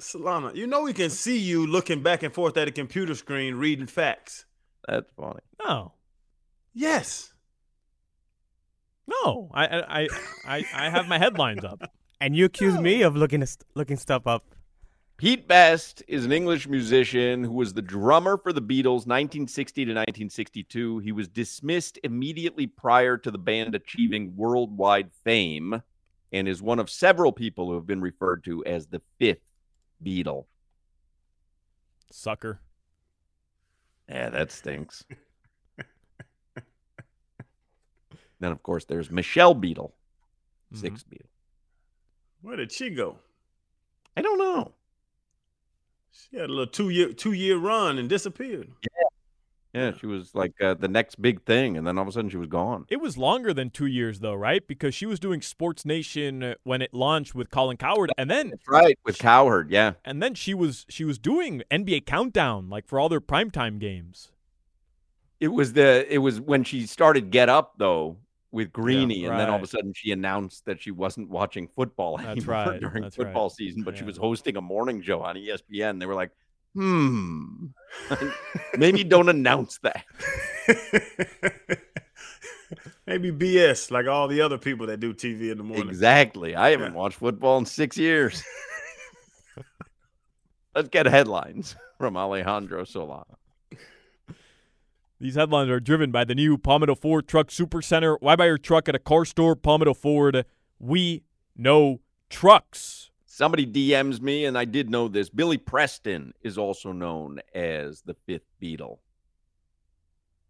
Solana, 0.00 0.54
you 0.54 0.66
know 0.66 0.82
we 0.82 0.92
can 0.92 1.08
see 1.08 1.38
you 1.38 1.66
looking 1.66 2.02
back 2.02 2.22
and 2.22 2.34
forth 2.34 2.56
at 2.56 2.68
a 2.68 2.72
computer 2.72 3.14
screen 3.14 3.54
reading 3.54 3.86
facts. 3.86 4.44
That's 4.86 5.10
funny. 5.16 5.40
No, 5.64 5.94
Yes. 6.74 7.32
no, 9.06 9.50
I 9.54 9.66
I 9.66 10.00
I 10.02 10.08
I, 10.46 10.64
I 10.74 10.90
have 10.90 11.08
my 11.08 11.18
headlines 11.18 11.64
up. 11.64 11.80
And 12.20 12.34
you 12.36 12.44
accuse 12.46 12.78
me 12.78 13.02
of 13.02 13.16
looking 13.16 13.44
st- 13.46 13.64
looking 13.74 13.96
stuff 13.96 14.26
up. 14.26 14.54
Pete 15.16 15.46
Best 15.46 16.02
is 16.08 16.24
an 16.24 16.32
English 16.32 16.66
musician 16.66 17.44
who 17.44 17.52
was 17.52 17.72
the 17.72 17.80
drummer 17.82 18.36
for 18.36 18.52
the 18.52 18.60
Beatles 18.60 19.06
1960 19.06 19.84
to 19.84 19.90
1962. 19.92 20.98
He 20.98 21.12
was 21.12 21.28
dismissed 21.28 22.00
immediately 22.02 22.66
prior 22.66 23.16
to 23.18 23.30
the 23.30 23.38
band 23.38 23.76
achieving 23.76 24.34
worldwide 24.36 25.12
fame 25.22 25.80
and 26.32 26.48
is 26.48 26.60
one 26.60 26.80
of 26.80 26.90
several 26.90 27.30
people 27.30 27.68
who 27.68 27.74
have 27.74 27.86
been 27.86 28.00
referred 28.00 28.42
to 28.44 28.64
as 28.64 28.86
the 28.88 29.00
fifth 29.18 29.38
Beatle. 30.04 30.46
Sucker. 32.10 32.60
Yeah, 34.08 34.30
that 34.30 34.50
stinks. 34.50 35.04
then, 38.40 38.50
of 38.52 38.62
course, 38.64 38.84
there's 38.84 39.12
Michelle 39.12 39.54
Beadle, 39.54 39.94
Mhm. 40.74 40.78
6th 40.80 41.08
Beatle. 41.08 41.28
Where 42.42 42.56
did 42.56 42.72
she 42.72 42.90
go? 42.90 43.20
I 44.16 44.22
don't 44.22 44.38
know. 44.38 44.74
She 46.30 46.36
had 46.36 46.48
a 46.48 46.52
little 46.52 46.66
two 46.66 46.90
year 46.90 47.12
two 47.12 47.32
year 47.32 47.56
run 47.56 47.98
and 47.98 48.08
disappeared. 48.08 48.70
Yeah, 48.82 49.80
Yeah, 49.80 49.92
she 49.98 50.06
was 50.06 50.34
like 50.34 50.52
uh, 50.62 50.74
the 50.74 50.88
next 50.88 51.20
big 51.20 51.44
thing, 51.44 51.76
and 51.76 51.86
then 51.86 51.98
all 51.98 52.02
of 52.02 52.08
a 52.08 52.12
sudden 52.12 52.30
she 52.30 52.36
was 52.36 52.48
gone. 52.48 52.86
It 52.88 53.00
was 53.00 53.18
longer 53.18 53.52
than 53.52 53.70
two 53.70 53.86
years 53.86 54.20
though, 54.20 54.34
right? 54.34 54.66
Because 54.66 54.94
she 54.94 55.06
was 55.06 55.18
doing 55.18 55.42
Sports 55.42 55.84
Nation 55.84 56.42
uh, 56.42 56.54
when 56.62 56.82
it 56.82 56.94
launched 56.94 57.34
with 57.34 57.50
Colin 57.50 57.76
Cowherd, 57.76 58.12
and 58.16 58.30
then 58.30 58.50
That's 58.50 58.68
right, 58.68 58.98
with 59.04 59.18
Cowherd. 59.18 59.70
Yeah, 59.70 59.94
and 60.04 60.22
then 60.22 60.34
she 60.34 60.54
was 60.54 60.86
she 60.88 61.04
was 61.04 61.18
doing 61.18 61.62
NBA 61.70 62.06
Countdown 62.06 62.68
like 62.68 62.86
for 62.86 63.00
all 63.00 63.08
their 63.08 63.20
primetime 63.20 63.78
games. 63.78 64.30
it 65.40 65.48
was 65.48 65.72
the 65.72 66.06
it 66.12 66.18
was 66.18 66.40
when 66.40 66.62
she 66.62 66.86
started 66.86 67.30
Get 67.30 67.48
Up 67.48 67.74
though 67.78 68.18
with 68.54 68.72
Greeny, 68.72 69.26
and 69.26 69.38
then 69.38 69.50
all 69.50 69.56
of 69.56 69.62
a 69.62 69.66
sudden 69.66 69.92
she 69.94 70.12
announced 70.12 70.64
that 70.64 70.80
she 70.80 70.90
wasn't 70.92 71.28
watching 71.28 71.66
football 71.68 72.16
That's 72.18 72.28
anymore 72.38 72.54
right, 72.54 72.80
during 72.80 73.02
that's 73.02 73.18
right. 73.18 73.26
football 73.26 73.50
season, 73.50 73.82
but 73.82 73.98
she 73.98 74.04
was 74.04 74.16
hosting 74.16 74.56
a 74.56 74.60
morning 74.62 75.02
show 75.02 75.20
on 75.22 75.36
ESPN. 75.36 75.98
They 76.00 76.06
were 76.06 76.14
like, 76.14 76.30
"Hmm, 76.74 77.66
maybe 78.78 79.04
don't 79.04 79.28
announce 79.28 79.78
that." 79.82 80.04
Maybe 83.06 83.30
BS 83.30 83.90
like 83.90 84.06
all 84.06 84.26
the 84.28 84.40
other 84.40 84.56
people 84.56 84.86
that 84.86 84.98
do 84.98 85.12
TV 85.12 85.50
in 85.52 85.58
the 85.58 85.64
morning. 85.64 85.88
Exactly. 85.88 86.56
I 86.56 86.70
haven't 86.70 86.92
Yeah. 86.92 86.98
watched 86.98 87.18
football 87.18 87.58
in 87.58 87.66
six 87.66 87.98
years. 87.98 88.42
Let's 90.74 90.88
get 90.88 91.04
headlines 91.06 91.76
from 91.98 92.16
Alejandro 92.16 92.84
Solana. 92.84 93.36
These 95.24 95.36
headlines 95.36 95.70
are 95.70 95.80
driven 95.80 96.10
by 96.10 96.24
the 96.24 96.34
new 96.34 96.58
Palmetto 96.58 96.94
Ford 96.94 97.26
Truck 97.26 97.50
Super 97.50 97.80
Center. 97.80 98.18
Why 98.20 98.36
buy 98.36 98.44
your 98.44 98.58
truck 98.58 98.90
at 98.90 98.94
a 98.94 98.98
car 98.98 99.24
store? 99.24 99.56
Palmetto 99.56 99.94
Ford. 99.94 100.44
We 100.78 101.22
know 101.56 102.02
trucks. 102.28 103.10
Somebody 103.24 103.66
DMs 103.66 104.20
me, 104.20 104.44
and 104.44 104.58
I 104.58 104.66
did 104.66 104.90
know 104.90 105.08
this. 105.08 105.30
Billy 105.30 105.56
Preston 105.56 106.34
is 106.42 106.58
also 106.58 106.92
known 106.92 107.40
as 107.54 108.02
the 108.02 108.12
fifth 108.26 108.44
Beatle. 108.60 108.98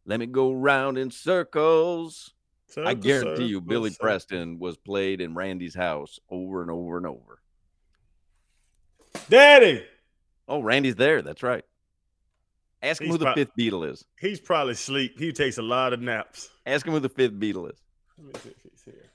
Let 0.07 0.19
me 0.19 0.27
go 0.27 0.51
round 0.53 0.99
in 0.99 1.13
circles. 1.13 2.35
I 2.71 2.75
Circle, 2.75 2.95
guarantee 2.97 3.45
you, 3.45 3.61
Billy 3.61 3.91
circle. 3.91 4.07
Preston 4.07 4.59
was 4.59 4.77
played 4.77 5.21
in 5.21 5.37
Randy's 5.37 5.77
house 5.77 6.19
over 6.29 6.63
and 6.63 6.71
over 6.73 6.97
and 6.97 7.07
over. 7.07 7.39
Daddy. 9.29 9.85
Oh, 10.49 10.59
Randy's 10.59 10.97
there. 10.97 11.23
That's 11.23 11.45
right. 11.45 11.65
Ask 12.85 13.01
him 13.01 13.07
He's 13.09 13.15
who 13.15 13.19
the 13.25 13.33
fifth 13.35 13.53
Beatle 13.59 13.91
is. 13.91 14.05
He's 14.21 14.41
probably 14.41 14.73
asleep. 14.73 15.19
He 15.19 15.33
takes 15.33 15.59
a 15.59 15.63
lot 15.63 15.93
of 15.93 16.01
naps. 16.01 16.51
Ask 16.67 16.87
him 16.87 16.93
who 16.93 17.01
the 17.01 17.09
fifth 17.09 17.33
Beatle 17.33 17.71
is. 17.73 17.79
Let 18.19 18.27
me 18.27 18.41
see 18.43 18.49
if 18.51 18.57
he's 18.63 18.83
here. 18.85 19.11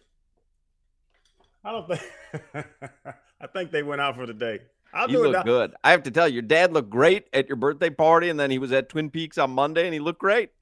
I 1.64 1.72
don't 1.72 1.88
think. 1.88 2.66
I 3.42 3.48
think 3.48 3.72
they 3.72 3.84
went 3.84 4.02
out 4.02 4.16
for 4.16 4.26
the 4.26 4.34
day. 4.34 4.60
I'll 4.94 5.10
You 5.10 5.18
do 5.18 5.26
it. 5.26 5.28
look 5.30 5.46
good. 5.46 5.74
I 5.84 5.92
have 5.92 6.04
to 6.04 6.12
tell 6.12 6.28
you, 6.28 6.34
your 6.36 6.42
dad 6.42 6.74
looked 6.74 6.90
great 6.90 7.28
at 7.32 7.48
your 7.48 7.58
birthday 7.58 7.90
party, 7.92 8.30
and 8.30 8.40
then 8.40 8.50
he 8.50 8.58
was 8.58 8.72
at 8.72 8.90
Twin 8.90 9.10
Peaks 9.12 9.38
on 9.38 9.52
Monday, 9.52 9.86
and 9.86 9.94
he 9.94 10.00
looked 10.00 10.20
great. 10.20 10.52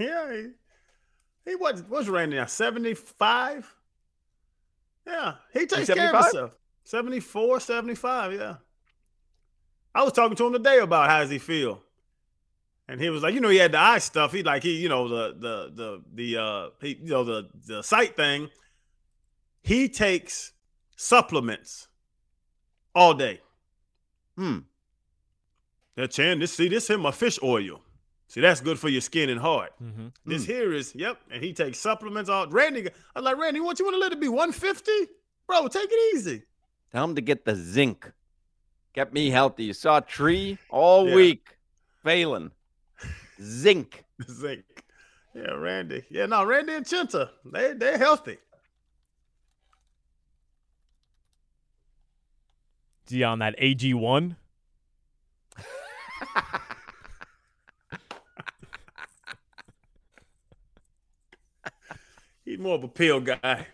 Yeah, 0.00 0.32
he, 0.32 0.46
he 1.44 1.56
was. 1.56 1.82
What's 1.88 2.06
Randy 2.06 2.36
now? 2.36 2.46
Seventy 2.46 2.94
five. 2.94 3.66
Yeah, 5.04 5.34
he 5.52 5.66
takes 5.66 5.88
care 5.92 6.14
of 6.14 6.22
himself. 6.24 6.52
74, 6.84 7.58
75, 7.60 8.32
Yeah. 8.34 8.56
I 9.94 10.04
was 10.04 10.12
talking 10.12 10.36
to 10.36 10.46
him 10.46 10.52
today 10.52 10.78
about 10.78 11.08
how 11.10 11.18
does 11.20 11.30
he 11.30 11.38
feel, 11.38 11.82
and 12.88 13.00
he 13.00 13.10
was 13.10 13.22
like, 13.22 13.34
you 13.34 13.40
know, 13.40 13.48
he 13.50 13.58
had 13.58 13.72
the 13.72 13.78
eye 13.78 13.98
stuff. 13.98 14.32
He 14.32 14.42
like 14.42 14.62
he, 14.62 14.76
you 14.78 14.88
know, 14.88 15.08
the 15.08 15.34
the 15.38 15.72
the 15.74 16.02
the 16.14 16.42
uh, 16.42 16.68
he, 16.80 16.98
you 17.02 17.10
know, 17.10 17.24
the 17.24 17.48
the 17.66 17.82
sight 17.82 18.16
thing. 18.16 18.48
He 19.62 19.88
takes 19.88 20.52
supplements 20.96 21.88
all 22.94 23.14
day. 23.14 23.40
Hmm. 24.36 24.58
That 25.96 26.10
Chan, 26.12 26.38
this 26.38 26.52
see 26.52 26.68
this 26.68 26.88
him 26.88 27.00
my 27.00 27.10
fish 27.10 27.38
oil. 27.42 27.82
See, 28.28 28.40
that's 28.42 28.60
good 28.60 28.78
for 28.78 28.88
your 28.88 29.00
skin 29.00 29.30
and 29.30 29.40
heart. 29.40 29.72
Mm-hmm. 29.82 30.08
This 30.26 30.44
here 30.44 30.74
is, 30.74 30.94
yep, 30.94 31.18
and 31.30 31.42
he 31.42 31.54
takes 31.54 31.78
supplements 31.78 32.28
all 32.28 32.46
Randy. 32.46 32.86
I'm 33.16 33.24
like, 33.24 33.38
Randy, 33.38 33.58
what 33.60 33.78
you 33.78 33.86
want 33.86 33.94
to 33.94 33.98
let 34.00 34.12
it 34.12 34.20
be 34.20 34.28
150? 34.28 34.92
Bro, 35.46 35.68
take 35.68 35.88
it 35.90 36.14
easy. 36.16 36.42
Tell 36.92 37.04
him 37.04 37.14
to 37.14 37.22
get 37.22 37.46
the 37.46 37.54
zinc. 37.54 38.10
Kept 38.94 39.14
me 39.14 39.30
healthy. 39.30 39.64
You 39.64 39.72
saw 39.72 39.96
a 39.98 40.02
tree 40.02 40.58
all 40.68 41.08
Yeah. 41.08 41.14
week, 41.14 41.56
failing. 42.04 42.50
Zinc. 43.42 44.04
Zinc. 44.28 44.64
Yeah, 45.34 45.52
Randy. 45.52 46.04
Yeah, 46.10 46.26
no, 46.26 46.44
Randy 46.44 46.74
and 46.74 46.84
Chinta, 46.84 47.30
they 47.44 47.72
they're 47.74 47.98
healthy. 47.98 48.38
Is 53.06 53.12
he 53.12 53.22
on 53.24 53.38
that 53.38 53.54
AG 53.58 53.94
one? 53.94 54.36
He's 62.44 62.58
more 62.58 62.74
of 62.74 62.84
a 62.84 62.88
pill 62.88 63.20
guy. 63.20 63.66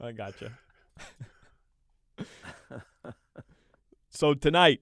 I 0.00 0.12
gotcha. 0.12 0.52
so 4.10 4.34
tonight, 4.34 4.80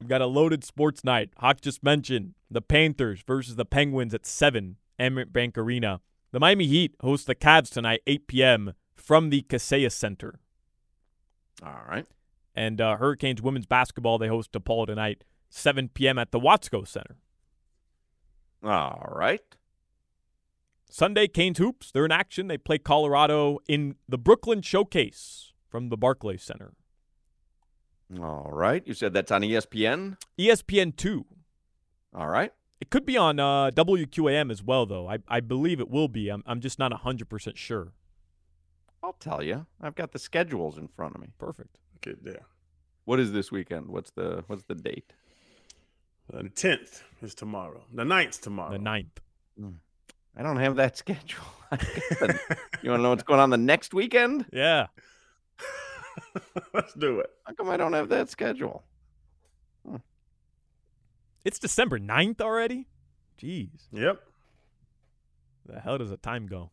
we've 0.00 0.08
got 0.08 0.20
a 0.20 0.26
loaded 0.26 0.64
sports 0.64 1.04
night. 1.04 1.30
Hawk 1.38 1.60
just 1.60 1.82
mentioned 1.82 2.34
the 2.50 2.62
Panthers 2.62 3.22
versus 3.26 3.56
the 3.56 3.64
Penguins 3.64 4.14
at 4.14 4.26
7, 4.26 4.76
Amerant 4.98 5.32
Bank 5.32 5.58
Arena. 5.58 6.00
The 6.32 6.40
Miami 6.40 6.66
Heat 6.66 6.94
host 7.00 7.26
the 7.26 7.34
Cavs 7.34 7.70
tonight, 7.70 8.00
8 8.06 8.26
p.m. 8.26 8.72
from 8.96 9.30
the 9.30 9.42
Kaseya 9.42 9.90
Center. 9.92 10.40
All 11.62 11.82
right. 11.88 12.06
And 12.54 12.80
uh, 12.80 12.96
Hurricanes 12.96 13.42
women's 13.42 13.66
basketball, 13.66 14.18
they 14.18 14.28
host 14.28 14.52
DePaul 14.52 14.86
tonight, 14.86 15.24
7 15.48 15.90
p.m. 15.94 16.18
at 16.18 16.32
the 16.32 16.40
Watsco 16.40 16.86
Center. 16.86 17.16
All 18.64 19.12
right. 19.14 19.42
Sunday, 20.90 21.26
Canes 21.26 21.58
Hoops, 21.58 21.90
they're 21.90 22.04
in 22.04 22.12
action. 22.12 22.46
They 22.46 22.58
play 22.58 22.78
Colorado 22.78 23.58
in 23.66 23.96
the 24.08 24.18
Brooklyn 24.18 24.62
Showcase 24.62 25.52
from 25.68 25.88
the 25.88 25.96
Barclays 25.96 26.42
Center. 26.42 26.74
All 28.20 28.50
right. 28.52 28.86
You 28.86 28.94
said 28.94 29.12
that's 29.12 29.30
on 29.30 29.42
ESPN. 29.42 30.16
ESPN 30.38 30.96
2. 30.96 31.24
All 32.14 32.28
right. 32.28 32.52
It 32.80 32.90
could 32.90 33.06
be 33.06 33.16
on 33.16 33.40
uh, 33.40 33.70
WQAM 33.70 34.50
as 34.50 34.62
well, 34.62 34.84
though. 34.86 35.08
I, 35.08 35.18
I 35.26 35.40
believe 35.40 35.80
it 35.80 35.88
will 35.88 36.08
be. 36.08 36.28
I'm, 36.28 36.42
I'm 36.46 36.60
just 36.60 36.78
not 36.78 36.92
100% 36.92 37.56
sure. 37.56 37.92
I'll 39.02 39.14
tell 39.14 39.42
you. 39.42 39.66
I've 39.80 39.94
got 39.94 40.12
the 40.12 40.18
schedules 40.18 40.78
in 40.78 40.88
front 40.88 41.14
of 41.14 41.20
me. 41.20 41.28
Perfect. 41.38 41.78
Okay, 41.96 42.16
there. 42.22 42.46
What 43.04 43.20
is 43.20 43.32
this 43.32 43.52
weekend? 43.52 43.88
What's 43.88 44.10
the 44.10 44.44
what's 44.46 44.64
the 44.64 44.74
date? 44.74 45.12
The 46.32 46.48
tenth 46.48 47.02
is 47.20 47.34
tomorrow. 47.34 47.82
The 47.92 48.04
9th 48.04 48.40
tomorrow. 48.40 48.72
The 48.72 48.78
ninth. 48.78 49.20
I 50.36 50.42
don't 50.42 50.56
have 50.56 50.76
that 50.76 50.96
schedule. 51.04 51.44
you 51.72 52.90
want 52.90 52.98
to 52.98 52.98
know 52.98 53.10
what's 53.10 53.22
going 53.22 53.40
on 53.40 53.50
the 53.50 53.56
next 53.58 53.92
weekend? 53.92 54.46
Yeah. 54.52 54.86
Let's 56.74 56.94
do 56.94 57.20
it. 57.20 57.30
How 57.44 57.54
come 57.54 57.70
I 57.70 57.76
don't 57.76 57.92
have 57.92 58.08
that 58.10 58.30
schedule? 58.30 58.84
Hmm. 59.86 59.96
It's 61.44 61.58
December 61.58 61.98
9th 61.98 62.40
already? 62.40 62.86
Jeez. 63.40 63.88
Yep. 63.92 64.20
The 65.66 65.80
hell 65.80 65.98
does 65.98 66.10
the 66.10 66.16
time 66.16 66.46
go? 66.46 66.70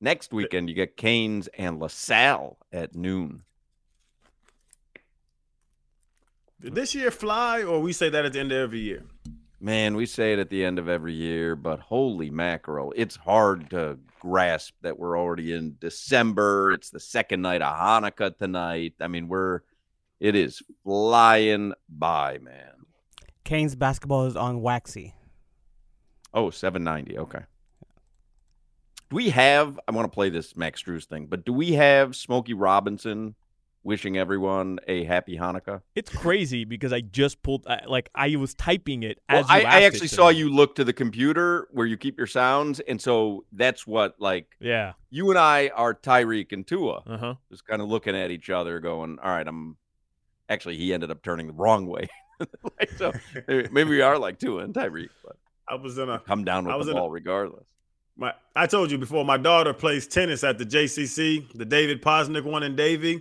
Next 0.00 0.32
weekend, 0.32 0.68
you 0.68 0.74
get 0.74 0.96
Canes 0.96 1.48
and 1.58 1.80
LaSalle 1.80 2.56
at 2.72 2.94
noon. 2.94 3.42
Did 6.60 6.74
this 6.74 6.94
year 6.94 7.10
fly, 7.10 7.62
or 7.62 7.80
we 7.80 7.92
say 7.92 8.08
that 8.08 8.24
at 8.24 8.32
the 8.32 8.40
end 8.40 8.52
of 8.52 8.58
every 8.58 8.80
year? 8.80 9.04
Man, 9.60 9.96
we 9.96 10.06
say 10.06 10.32
it 10.32 10.38
at 10.38 10.50
the 10.50 10.64
end 10.64 10.78
of 10.78 10.88
every 10.88 11.14
year, 11.14 11.56
but 11.56 11.80
holy 11.80 12.30
mackerel, 12.30 12.92
it's 12.94 13.16
hard 13.16 13.70
to 13.70 13.98
grasp 14.20 14.74
that 14.82 14.98
we're 14.98 15.18
already 15.18 15.52
in 15.52 15.76
December. 15.80 16.72
It's 16.72 16.90
the 16.90 17.00
second 17.00 17.42
night 17.42 17.62
of 17.62 17.76
Hanukkah 17.76 18.36
tonight. 18.36 18.94
I 19.00 19.08
mean, 19.08 19.26
we're 19.26 19.60
it 20.20 20.36
is 20.36 20.62
flying 20.84 21.72
by, 21.88 22.38
man. 22.38 22.72
Kane's 23.44 23.74
basketball 23.74 24.26
is 24.26 24.36
on 24.36 24.60
Waxy. 24.60 25.14
Oh, 26.34 26.50
790. 26.50 27.18
Okay. 27.18 27.44
Do 29.10 29.16
we 29.16 29.30
have 29.30 29.80
I 29.88 29.92
want 29.92 30.04
to 30.04 30.14
play 30.14 30.28
this 30.28 30.56
Max 30.56 30.82
Strus 30.82 31.04
thing, 31.04 31.26
but 31.26 31.44
do 31.44 31.52
we 31.52 31.72
have 31.72 32.14
Smokey 32.14 32.54
Robinson 32.54 33.34
wishing 33.82 34.18
everyone 34.18 34.78
a 34.88 35.04
happy 35.04 35.36
Hanukkah? 35.36 35.82
It's 35.94 36.10
crazy 36.10 36.64
because 36.64 36.92
I 36.92 37.00
just 37.00 37.42
pulled, 37.42 37.66
I- 37.66 37.84
like, 37.86 38.10
I 38.14 38.36
was 38.36 38.54
typing 38.54 39.02
it 39.02 39.18
Well, 39.28 39.40
you 39.40 39.46
I, 39.48 39.58
I 39.58 39.60
asked 39.62 39.76
it 39.76 39.84
actually 39.86 40.08
saw 40.08 40.28
me. 40.30 40.36
you 40.36 40.50
look 40.50 40.74
to 40.76 40.84
the 40.84 40.92
computer 40.92 41.68
where 41.72 41.86
you 41.86 41.96
keep 41.96 42.18
your 42.18 42.26
sounds, 42.26 42.80
and 42.80 43.00
so 43.00 43.44
that's 43.52 43.86
what 43.86 44.14
like 44.18 44.46
Yeah. 44.60 44.92
you 45.10 45.30
and 45.30 45.38
I 45.38 45.68
are 45.68 45.94
Tyreek 45.94 46.52
and 46.52 46.66
Tua, 46.66 47.02
Uh 47.06 47.16
huh. 47.18 47.34
just 47.50 47.66
kind 47.66 47.80
of 47.82 47.88
looking 47.88 48.14
at 48.16 48.30
each 48.30 48.50
other, 48.50 48.80
going, 48.80 49.18
"All 49.22 49.30
right, 49.30 49.46
I'm." 49.46 49.76
Actually, 50.50 50.76
he 50.78 50.94
ended 50.94 51.10
up 51.10 51.22
turning 51.22 51.46
the 51.46 51.52
wrong 51.52 51.86
way, 51.86 52.08
like, 52.80 52.90
so 52.96 53.12
maybe, 53.46 53.68
maybe 53.70 53.90
we 53.90 54.00
are 54.00 54.18
like 54.18 54.38
Tua 54.38 54.62
and 54.64 54.72
Tyreek, 54.72 55.10
but 55.22 55.36
I 55.68 55.74
was 55.74 55.98
in 55.98 56.08
a 56.08 56.18
come 56.20 56.42
down 56.44 56.66
I 56.66 56.70
with 56.70 56.78
was 56.78 56.86
the 56.86 56.92
in 56.92 56.96
a- 56.96 57.00
ball 57.00 57.10
regardless. 57.10 57.66
My, 58.16 58.32
I 58.56 58.66
told 58.66 58.90
you 58.90 58.96
before, 58.98 59.24
my 59.26 59.36
daughter 59.36 59.72
plays 59.74 60.06
tennis 60.08 60.42
at 60.42 60.56
the 60.58 60.64
JCC, 60.64 61.52
the 61.54 61.64
David 61.66 62.02
Posnack 62.02 62.44
one 62.44 62.62
in 62.64 62.74
Davie, 62.74 63.20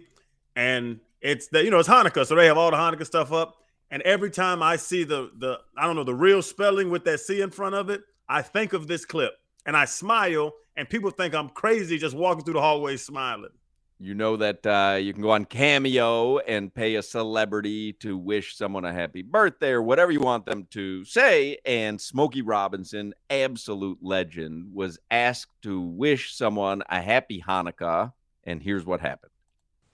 and 0.57 0.99
it's 1.21 1.47
the 1.47 1.63
you 1.63 1.69
know 1.69 1.79
it's 1.79 1.87
Hanukkah, 1.87 2.25
so 2.25 2.35
they 2.35 2.47
have 2.47 2.57
all 2.57 2.71
the 2.71 2.77
Hanukkah 2.77 3.05
stuff 3.05 3.31
up. 3.31 3.55
And 3.89 4.01
every 4.01 4.31
time 4.31 4.61
I 4.61 4.75
see 4.75 5.05
the 5.05 5.31
the 5.37 5.59
I 5.77 5.85
don't 5.85 5.95
know 5.95 6.03
the 6.03 6.15
real 6.15 6.41
spelling 6.41 6.89
with 6.89 7.05
that 7.05 7.21
C 7.21 7.39
in 7.41 7.51
front 7.51 7.75
of 7.75 7.89
it, 7.89 8.01
I 8.27 8.41
think 8.41 8.73
of 8.73 8.87
this 8.87 9.05
clip 9.05 9.33
and 9.65 9.77
I 9.77 9.85
smile, 9.85 10.53
and 10.75 10.89
people 10.89 11.11
think 11.11 11.35
I'm 11.35 11.49
crazy 11.49 11.97
just 11.97 12.15
walking 12.15 12.43
through 12.43 12.55
the 12.55 12.61
hallway 12.61 12.97
smiling. 12.97 13.51
You 13.99 14.13
know 14.13 14.37
that 14.37 14.65
uh, 14.65 14.97
you 14.99 15.11
can 15.11 15.23
go 15.23 15.31
on 15.31 15.45
Cameo 15.45 16.37
and 16.39 16.73
pay 16.73 16.95
a 16.95 17.01
celebrity 17.01 17.93
to 17.93 18.15
wish 18.15 18.55
someone 18.55 18.85
a 18.85 18.93
happy 18.93 19.23
birthday 19.23 19.71
or 19.71 19.81
whatever 19.81 20.11
you 20.11 20.19
want 20.19 20.45
them 20.45 20.67
to 20.71 21.03
say. 21.03 21.57
And 21.65 21.99
Smokey 21.99 22.43
Robinson, 22.43 23.15
absolute 23.31 23.97
legend, 24.03 24.71
was 24.71 24.99
asked 25.09 25.61
to 25.63 25.81
wish 25.81 26.35
someone 26.35 26.83
a 26.89 27.01
happy 27.01 27.41
Hanukkah. 27.41 28.13
And 28.43 28.61
here's 28.61 28.85
what 28.85 29.01
happened. 29.01 29.31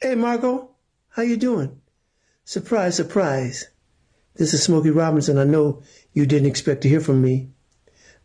Hey, 0.03 0.15
Margot, 0.15 0.69
how 1.11 1.21
you 1.23 1.37
doing? 1.37 1.79
Surprise, 2.43 2.97
surprise. 2.97 3.69
This 4.35 4.53
is 4.53 4.61
Smokey 4.61 4.89
Robinson. 4.89 5.37
I 5.37 5.45
know 5.45 5.81
you 6.11 6.25
didn't 6.25 6.49
expect 6.49 6.81
to 6.81 6.89
hear 6.89 6.99
from 6.99 7.21
me, 7.21 7.51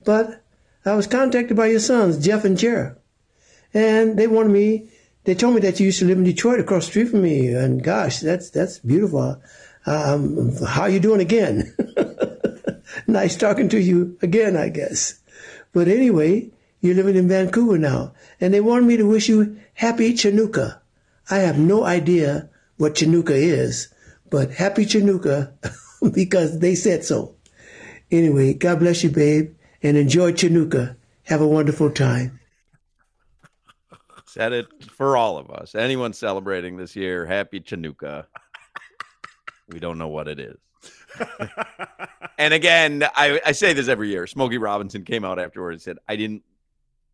but 0.04 0.42
I 0.84 0.96
was 0.96 1.06
contacted 1.06 1.56
by 1.56 1.66
your 1.66 1.78
sons, 1.78 2.18
Jeff 2.18 2.44
and 2.44 2.58
Jared, 2.58 2.96
and 3.72 4.18
they 4.18 4.26
wanted 4.26 4.50
me. 4.50 4.90
They 5.22 5.36
told 5.36 5.54
me 5.54 5.60
that 5.60 5.78
you 5.78 5.86
used 5.86 6.00
to 6.00 6.04
live 6.04 6.18
in 6.18 6.24
Detroit, 6.24 6.58
across 6.58 6.86
the 6.86 6.90
street 6.90 7.10
from 7.10 7.22
me, 7.22 7.54
and 7.54 7.80
gosh, 7.80 8.18
that's 8.18 8.50
that's 8.50 8.80
beautiful. 8.80 9.40
Um, 9.86 10.56
how 10.66 10.86
you 10.86 10.98
doing 10.98 11.20
again? 11.20 11.76
nice 13.06 13.36
talking 13.36 13.68
to 13.68 13.80
you 13.80 14.18
again, 14.20 14.56
I 14.56 14.70
guess. 14.70 15.20
But 15.72 15.86
anyway, 15.86 16.50
you're 16.80 16.96
living 16.96 17.14
in 17.14 17.28
Vancouver 17.28 17.78
now, 17.78 18.14
and 18.40 18.52
they 18.52 18.60
wanted 18.60 18.86
me 18.86 18.96
to 18.96 19.08
wish 19.08 19.28
you 19.28 19.60
happy 19.74 20.14
Chinooka. 20.14 20.77
I 21.30 21.38
have 21.38 21.58
no 21.58 21.84
idea 21.84 22.48
what 22.76 22.94
Chinooka 22.94 23.30
is, 23.30 23.92
but 24.30 24.52
happy 24.52 24.86
Chinooka 24.86 25.52
because 26.12 26.60
they 26.60 26.74
said 26.74 27.04
so. 27.04 27.34
Anyway, 28.10 28.54
God 28.54 28.78
bless 28.78 29.04
you, 29.04 29.10
babe, 29.10 29.54
and 29.82 29.96
enjoy 29.96 30.32
Chinooka. 30.32 30.96
Have 31.24 31.40
a 31.42 31.46
wonderful 31.46 31.90
time. 31.90 32.40
Said 34.24 34.52
it 34.52 34.66
for 34.90 35.16
all 35.16 35.36
of 35.36 35.50
us. 35.50 35.74
Anyone 35.74 36.12
celebrating 36.12 36.76
this 36.76 36.96
year, 36.96 37.26
happy 37.26 37.60
Chinooka. 37.60 38.26
We 39.68 39.78
don't 39.78 39.98
know 39.98 40.08
what 40.08 40.28
it 40.28 40.38
is. 40.38 40.56
and 42.38 42.54
again, 42.54 43.04
I, 43.14 43.40
I 43.44 43.52
say 43.52 43.72
this 43.72 43.88
every 43.88 44.08
year. 44.08 44.26
Smokey 44.26 44.58
Robinson 44.58 45.04
came 45.04 45.24
out 45.24 45.38
afterwards 45.38 45.86
and 45.86 45.96
said, 45.96 46.02
I 46.08 46.16
didn't, 46.16 46.42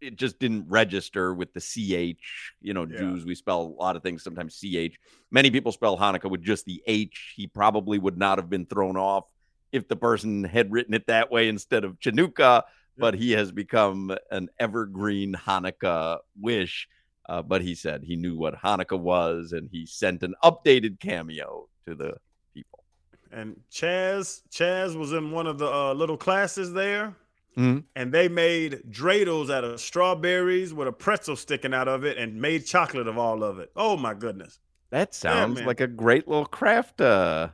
it 0.07 0.17
just 0.17 0.39
didn't 0.39 0.67
register 0.69 1.35
with 1.35 1.53
the 1.55 1.61
CH. 1.61 2.53
You 2.61 2.75
know, 2.75 2.87
Yeah. 2.89 2.99
Jews, 2.99 3.25
we 3.25 3.35
spell 3.35 3.61
a 3.63 3.83
lot 3.83 3.97
of 3.97 4.03
things, 4.03 4.23
sometimes 4.23 4.59
CH. 4.61 4.99
Many 5.31 5.51
people 5.51 5.73
spell 5.73 5.97
Hanukkah 5.97 6.31
with 6.31 6.43
just 6.43 6.65
the 6.67 6.83
H. 6.87 7.35
He 7.37 7.47
probably 7.47 7.99
would 7.99 8.19
not 8.19 8.39
have 8.39 8.51
been 8.51 8.67
thrown 8.67 8.97
off 8.97 9.25
if 9.73 9.89
the 9.89 9.97
person 9.97 10.45
had 10.45 10.71
written 10.71 10.95
it 10.95 11.07
that 11.09 11.31
way 11.33 11.49
instead 11.49 11.85
of 11.85 11.99
Chinooka, 11.99 12.63
but 12.97 13.15
he 13.15 13.33
has 13.33 13.51
become 13.51 14.15
an 14.31 14.49
evergreen 14.61 15.35
Hanukkah 15.35 16.19
wish. 16.41 16.89
Uh, 17.29 17.43
but 17.43 17.63
he 17.63 17.75
said 17.75 18.05
he 18.05 18.17
knew 18.17 18.37
what 18.37 18.55
Hanukkah 18.55 19.01
was 19.01 19.53
and 19.53 19.69
he 19.73 19.87
sent 19.87 20.23
an 20.23 20.35
updated 20.45 21.01
cameo 21.01 21.69
to 21.87 21.95
the 21.95 22.15
people. 22.53 22.85
and 23.33 23.59
Chaz, 23.73 24.43
Chaz 24.51 24.95
was 24.97 25.13
in 25.13 25.31
one 25.31 25.47
of 25.47 25.59
the 25.59 25.67
uh, 25.67 25.95
little 25.95 26.19
classes 26.19 26.73
there, 26.75 27.17
Mhm. 27.57 27.85
and 27.95 28.13
they 28.13 28.29
made 28.29 28.83
dreidels 28.91 29.51
out 29.51 29.63
of 29.65 29.81
strawberries 29.81 30.75
with 30.75 30.89
a 30.89 30.93
pretzel 30.93 31.37
sticking 31.37 31.73
out 31.75 31.87
of 31.89 32.05
it, 32.05 32.19
and 32.19 32.41
made 32.41 32.67
chocolate 32.67 33.07
of 33.07 33.17
all 33.19 33.45
of 33.45 33.59
it. 33.59 33.71
Oh 33.77 33.97
my 33.97 34.13
goodness! 34.15 34.59
That 34.91 35.15
sounds 35.15 35.57
man. 35.59 35.67
like 35.67 35.81
a 35.81 35.87
great 35.87 36.27
little 36.29 36.47
craft 36.47 37.01
uh 37.01 37.49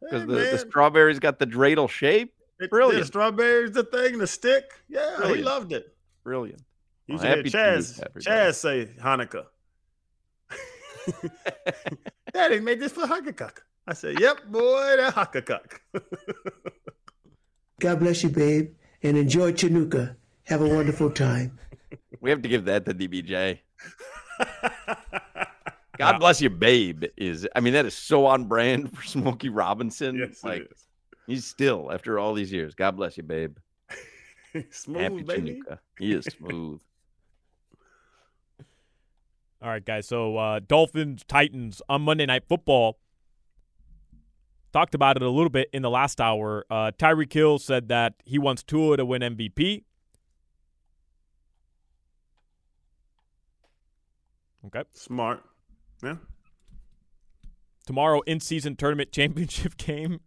because 0.00 0.22
Hey, 0.22 0.26
the, 0.26 0.34
the 0.52 0.58
strawberries 0.58 1.18
got 1.18 1.38
the 1.38 1.46
dreidel 1.46 1.88
shape. 1.88 2.34
it- 2.60 2.70
brilliant. 2.70 3.00
The 3.02 3.06
strawberries, 3.06 3.72
the 3.72 3.84
thing, 3.84 4.18
the 4.18 4.26
stick. 4.26 4.64
Yeah, 4.88 5.14
Brilliant. 5.16 5.38
he 5.38 5.42
loved 5.44 5.72
it. 5.72 5.94
Brilliant. 6.24 6.62
You 7.06 7.16
Well, 7.16 7.24
should 7.24 7.36
happy 7.38 7.50
Chaz, 7.50 7.98
Chanukah, 8.00 8.06
everybody. 8.06 8.36
Chaz 8.36 8.54
say 8.54 8.86
Hanukkah. 9.00 9.46
Daddy 12.32 12.60
made 12.60 12.80
this 12.80 12.92
for 12.92 13.02
Hanukkah. 13.02 13.52
I 13.86 13.94
said, 13.94 14.18
"Yep, 14.20 14.46
boy, 14.46 14.96
that 14.96 15.14
Hanukkah." 15.14 15.60
God 17.80 17.98
bless 17.98 18.22
you, 18.22 18.28
babe, 18.30 18.74
and 19.02 19.16
enjoy 19.16 19.52
Chinooka. 19.52 20.16
Have 20.44 20.62
a 20.62 20.68
wonderful 20.68 21.10
time. 21.10 21.58
We 22.20 22.30
have 22.30 22.42
to 22.42 22.48
give 22.48 22.64
that 22.66 22.84
to 22.86 22.94
DBJ. 22.94 23.58
God 25.98 26.18
bless 26.18 26.40
you, 26.40 26.50
babe. 26.50 27.04
Is 27.16 27.46
I 27.54 27.60
mean 27.60 27.74
that 27.74 27.86
is 27.86 27.94
so 27.94 28.26
on 28.26 28.44
brand 28.44 28.96
for 28.96 29.02
Smokey 29.06 29.48
Robinson. 29.50 30.16
yes, 30.16 30.42
like 30.42 30.62
it 30.62 30.72
he's 31.26 31.44
still 31.44 31.90
after 31.92 32.18
all 32.18 32.34
these 32.34 32.52
years. 32.52 32.74
God 32.74 32.96
bless 32.96 33.16
you, 33.16 33.22
babe. 33.22 33.56
Smooth, 34.70 35.00
Happy 35.02 35.22
baby. 35.22 35.60
Chinooka. 35.66 35.78
He 35.98 36.12
is 36.12 36.24
smooth. 36.24 36.80
All 39.62 39.68
right, 39.68 39.84
guys. 39.84 40.08
So 40.08 40.36
uh, 40.36 40.60
Dolphins 40.66 41.24
Titans 41.26 41.80
on 41.88 42.02
Monday 42.02 42.26
Night 42.26 42.44
Football. 42.48 42.98
Talked 44.72 44.94
about 44.94 45.16
it 45.16 45.22
a 45.22 45.28
little 45.28 45.50
bit 45.50 45.68
in 45.72 45.82
the 45.82 45.90
last 45.90 46.20
hour. 46.20 46.64
Uh, 46.70 46.92
Tyreek 46.98 47.32
Hill 47.32 47.58
said 47.58 47.88
that 47.88 48.14
he 48.24 48.38
wants 48.38 48.62
Tua 48.62 48.96
to 48.96 49.04
win 49.04 49.20
MVP. 49.20 49.84
Okay. 54.66 54.84
Smart. 54.92 55.42
Yeah. 56.02 56.16
Tomorrow 57.86 58.20
in 58.22 58.40
season 58.40 58.76
tournament 58.76 59.12
championship 59.12 59.76
game. 59.76 60.20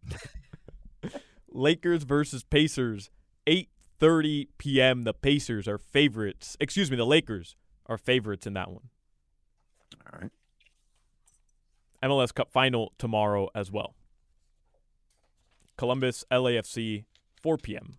Lakers 1.50 2.04
versus 2.04 2.44
Pacers. 2.44 3.10
8:30 3.48 4.48
p.m. 4.58 5.04
The 5.06 5.14
Pacers 5.14 5.68
are 5.68 5.78
favorites. 5.78 6.58
Excuse 6.60 6.92
me, 6.92 6.98
the 6.98 7.06
Lakers 7.06 7.56
are 7.88 7.98
favorites 7.98 8.46
in 8.46 8.54
that 8.54 8.70
one. 8.70 8.90
All 10.06 10.20
right. 10.22 10.32
MLS 12.04 12.34
Cup 12.34 12.52
final 12.52 12.94
tomorrow 12.98 13.50
as 13.56 13.72
well. 13.72 13.96
Columbus 15.78 16.24
LAFC 16.32 17.06
4 17.42 17.58
p.m. 17.58 17.98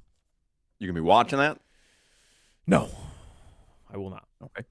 You 0.78 0.86
gonna 0.88 0.94
be 0.94 1.00
watching 1.00 1.38
that? 1.38 1.58
No, 2.66 2.88
I 3.92 3.96
will 3.96 4.10
not. 4.10 4.26
Okay. 4.42 4.66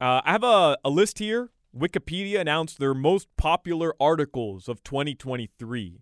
Uh, 0.00 0.22
I 0.24 0.32
have 0.32 0.42
a, 0.44 0.78
a 0.82 0.88
list 0.88 1.18
here. 1.18 1.50
Wikipedia 1.76 2.40
announced 2.40 2.78
their 2.78 2.94
most 2.94 3.28
popular 3.36 3.94
articles 4.00 4.66
of 4.66 4.82
2023. 4.82 6.00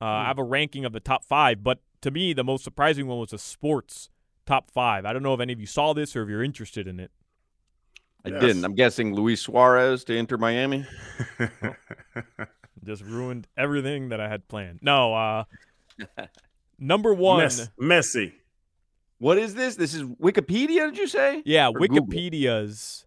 Uh, 0.00 0.04
I 0.04 0.26
have 0.26 0.38
a 0.38 0.44
ranking 0.44 0.84
of 0.84 0.92
the 0.92 1.00
top 1.00 1.24
five, 1.24 1.64
but 1.64 1.80
to 2.02 2.10
me, 2.12 2.32
the 2.32 2.44
most 2.44 2.62
surprising 2.62 3.06
one 3.08 3.18
was 3.18 3.32
a 3.32 3.38
sports 3.38 4.10
top 4.46 4.70
five. 4.70 5.04
I 5.04 5.12
don't 5.12 5.24
know 5.24 5.34
if 5.34 5.40
any 5.40 5.52
of 5.52 5.60
you 5.60 5.66
saw 5.66 5.92
this 5.92 6.14
or 6.14 6.22
if 6.22 6.28
you're 6.28 6.42
interested 6.44 6.86
in 6.86 7.00
it. 7.00 7.10
I 8.24 8.28
Yes. 8.30 8.40
didn't. 8.40 8.64
I'm 8.64 8.74
guessing 8.74 9.12
Luis 9.14 9.42
Suarez 9.42 10.04
to 10.04 10.14
Inter 10.14 10.36
Miami. 10.38 10.86
Just 12.84 13.02
ruined 13.02 13.46
everything 13.56 14.08
that 14.10 14.20
I 14.20 14.28
had 14.28 14.46
planned. 14.48 14.80
No, 14.82 15.14
uh, 15.14 15.44
number 16.78 17.12
one. 17.14 17.38
Mess, 17.40 17.68
messy. 17.78 18.34
What 19.18 19.38
is 19.38 19.54
this? 19.54 19.76
This 19.76 19.94
is 19.94 20.02
Wikipedia, 20.02 20.90
did 20.90 20.98
you 20.98 21.06
say? 21.06 21.42
Yeah, 21.46 21.68
Or 21.68 21.72
Google? 21.72 22.06
Wikipedia's 22.06 23.06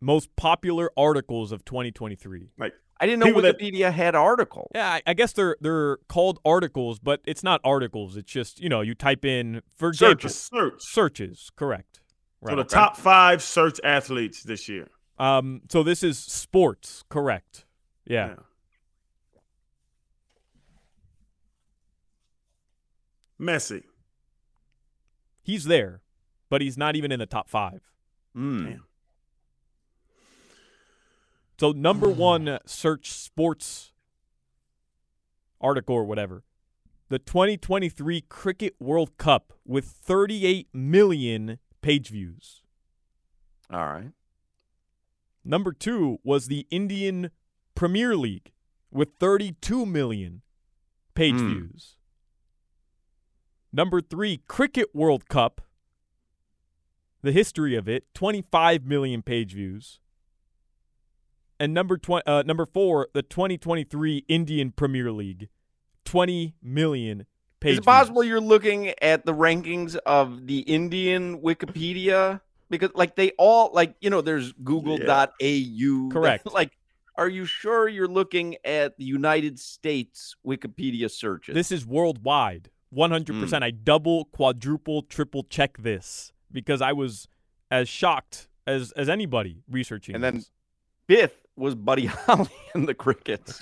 most 0.00 0.34
popular 0.36 0.90
articles 0.96 1.50
of 1.52 1.64
2023. 1.64 2.50
Like 2.56 2.72
I 3.00 3.06
didn't 3.06 3.20
know 3.20 3.26
People 3.26 3.42
that- 3.42 3.58
Wikipedia 3.58 3.92
had 3.92 4.14
articles. 4.14 4.68
Yeah, 4.74 4.88
I, 4.88 5.02
I 5.06 5.14
guess 5.14 5.32
they're 5.32 5.56
they're 5.60 5.98
called 6.08 6.38
articles, 6.44 6.98
but 6.98 7.20
it's 7.24 7.42
not 7.42 7.60
articles. 7.64 8.16
It's 8.16 8.30
just 8.30 8.60
you 8.60 8.68
know 8.68 8.80
you 8.80 8.94
type 8.94 9.24
in 9.24 9.60
for 9.76 9.88
example 9.88 10.28
Search, 10.30 10.50
search. 10.52 10.82
searches. 10.82 11.50
Correct. 11.56 12.00
Right. 12.40 12.52
So 12.52 12.56
the 12.56 12.64
top 12.64 12.96
five 12.96 13.42
search 13.42 13.80
athletes 13.82 14.44
this 14.44 14.68
year. 14.68 14.86
Um. 15.18 15.62
So 15.68 15.82
this 15.82 16.02
is 16.04 16.16
sports. 16.18 17.02
Correct. 17.08 17.64
Yeah. 18.06 18.36
Messy. 23.38 23.84
He's 25.42 25.64
there, 25.64 26.02
but 26.50 26.60
he's 26.60 26.76
not 26.76 26.96
even 26.96 27.12
in 27.12 27.18
the 27.18 27.26
top 27.26 27.48
five. 27.48 27.80
Damn. 28.34 28.84
So 31.58 31.72
number 31.72 32.08
one 32.08 32.58
search 32.66 33.10
sports 33.10 33.92
article 35.60 35.94
or 35.96 36.04
whatever. 36.04 36.44
The 37.08 37.18
2023 37.18 38.20
Cricket 38.28 38.74
World 38.78 39.16
Cup 39.16 39.54
with 39.64 39.86
38 39.86 40.68
million 40.72 41.58
page 41.80 42.10
views. 42.10 42.62
All 43.72 43.86
right. 43.86 44.12
Number 45.44 45.72
two 45.72 46.18
was 46.22 46.46
the 46.46 46.66
Indian 46.70 47.30
Premier 47.74 48.14
League 48.16 48.52
with 48.90 49.14
32 49.18 49.86
million 49.86 50.42
page 51.14 51.34
Hmm. 51.36 51.48
views. 51.48 51.96
Number 53.72 54.00
three, 54.00 54.40
Cricket 54.46 54.94
World 54.94 55.28
Cup. 55.28 55.60
The 57.22 57.32
history 57.32 57.74
of 57.74 57.88
it, 57.88 58.04
25 58.14 58.84
million 58.84 59.22
page 59.22 59.52
views. 59.52 60.00
And 61.60 61.74
number 61.74 61.98
tw- 61.98 62.26
uh, 62.26 62.44
number 62.46 62.64
four, 62.64 63.08
the 63.12 63.22
2023 63.22 64.24
Indian 64.28 64.70
Premier 64.70 65.10
League, 65.10 65.48
20 66.04 66.54
million 66.62 67.26
page 67.58 67.72
Is 67.72 67.78
it 67.78 67.84
possible 67.84 68.22
views. 68.22 68.30
you're 68.30 68.40
looking 68.40 68.94
at 69.02 69.26
the 69.26 69.34
rankings 69.34 69.96
of 70.06 70.46
the 70.46 70.60
Indian 70.60 71.40
Wikipedia? 71.40 72.40
Because 72.70 72.90
like 72.94 73.16
they 73.16 73.32
all 73.32 73.70
like, 73.72 73.96
you 74.00 74.10
know, 74.10 74.20
there's 74.20 74.52
google.au. 74.52 76.08
Correct. 76.12 76.52
Like, 76.52 76.78
are 77.16 77.28
you 77.28 77.44
sure 77.44 77.88
you're 77.88 78.06
looking 78.06 78.56
at 78.64 78.96
the 78.96 79.04
United 79.04 79.58
States 79.58 80.36
Wikipedia 80.46 81.10
searches? 81.10 81.54
This 81.54 81.72
is 81.72 81.84
worldwide. 81.84 82.70
100%. 82.94 83.62
I 83.62 83.70
double, 83.70 84.24
quadruple, 84.26 85.02
triple 85.02 85.42
check 85.44 85.78
this 85.78 86.32
because 86.50 86.80
I 86.80 86.92
was 86.92 87.28
as 87.70 87.88
shocked 87.88 88.48
as 88.66 88.92
as 88.92 89.08
anybody 89.08 89.62
researching 89.70 90.14
And 90.14 90.24
then- 90.24 90.36
this. 90.36 90.50
fifth 91.06 91.46
was 91.56 91.74
Buddy 91.74 92.06
Holly 92.06 92.48
and 92.74 92.86
the 92.86 92.94
Crickets, 92.94 93.60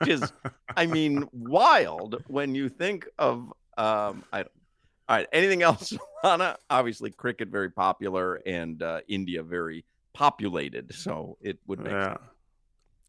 which 0.00 0.08
is, 0.08 0.32
I 0.76 0.86
mean, 0.86 1.26
wild 1.32 2.22
when 2.28 2.54
you 2.54 2.68
think 2.68 3.06
of. 3.18 3.52
Um, 3.78 4.24
I 4.32 4.38
don't. 4.42 4.52
All 5.08 5.16
right. 5.16 5.26
Anything 5.32 5.62
else, 5.62 5.94
Lana? 6.22 6.58
Obviously, 6.68 7.10
cricket 7.10 7.48
very 7.48 7.70
popular 7.70 8.34
and 8.44 8.82
uh, 8.82 9.00
India 9.08 9.42
very 9.42 9.84
populated, 10.12 10.92
so 10.94 11.38
it 11.40 11.58
would 11.66 11.78
make 11.80 11.92
Yeah. 11.92 12.08
sense. 12.08 12.18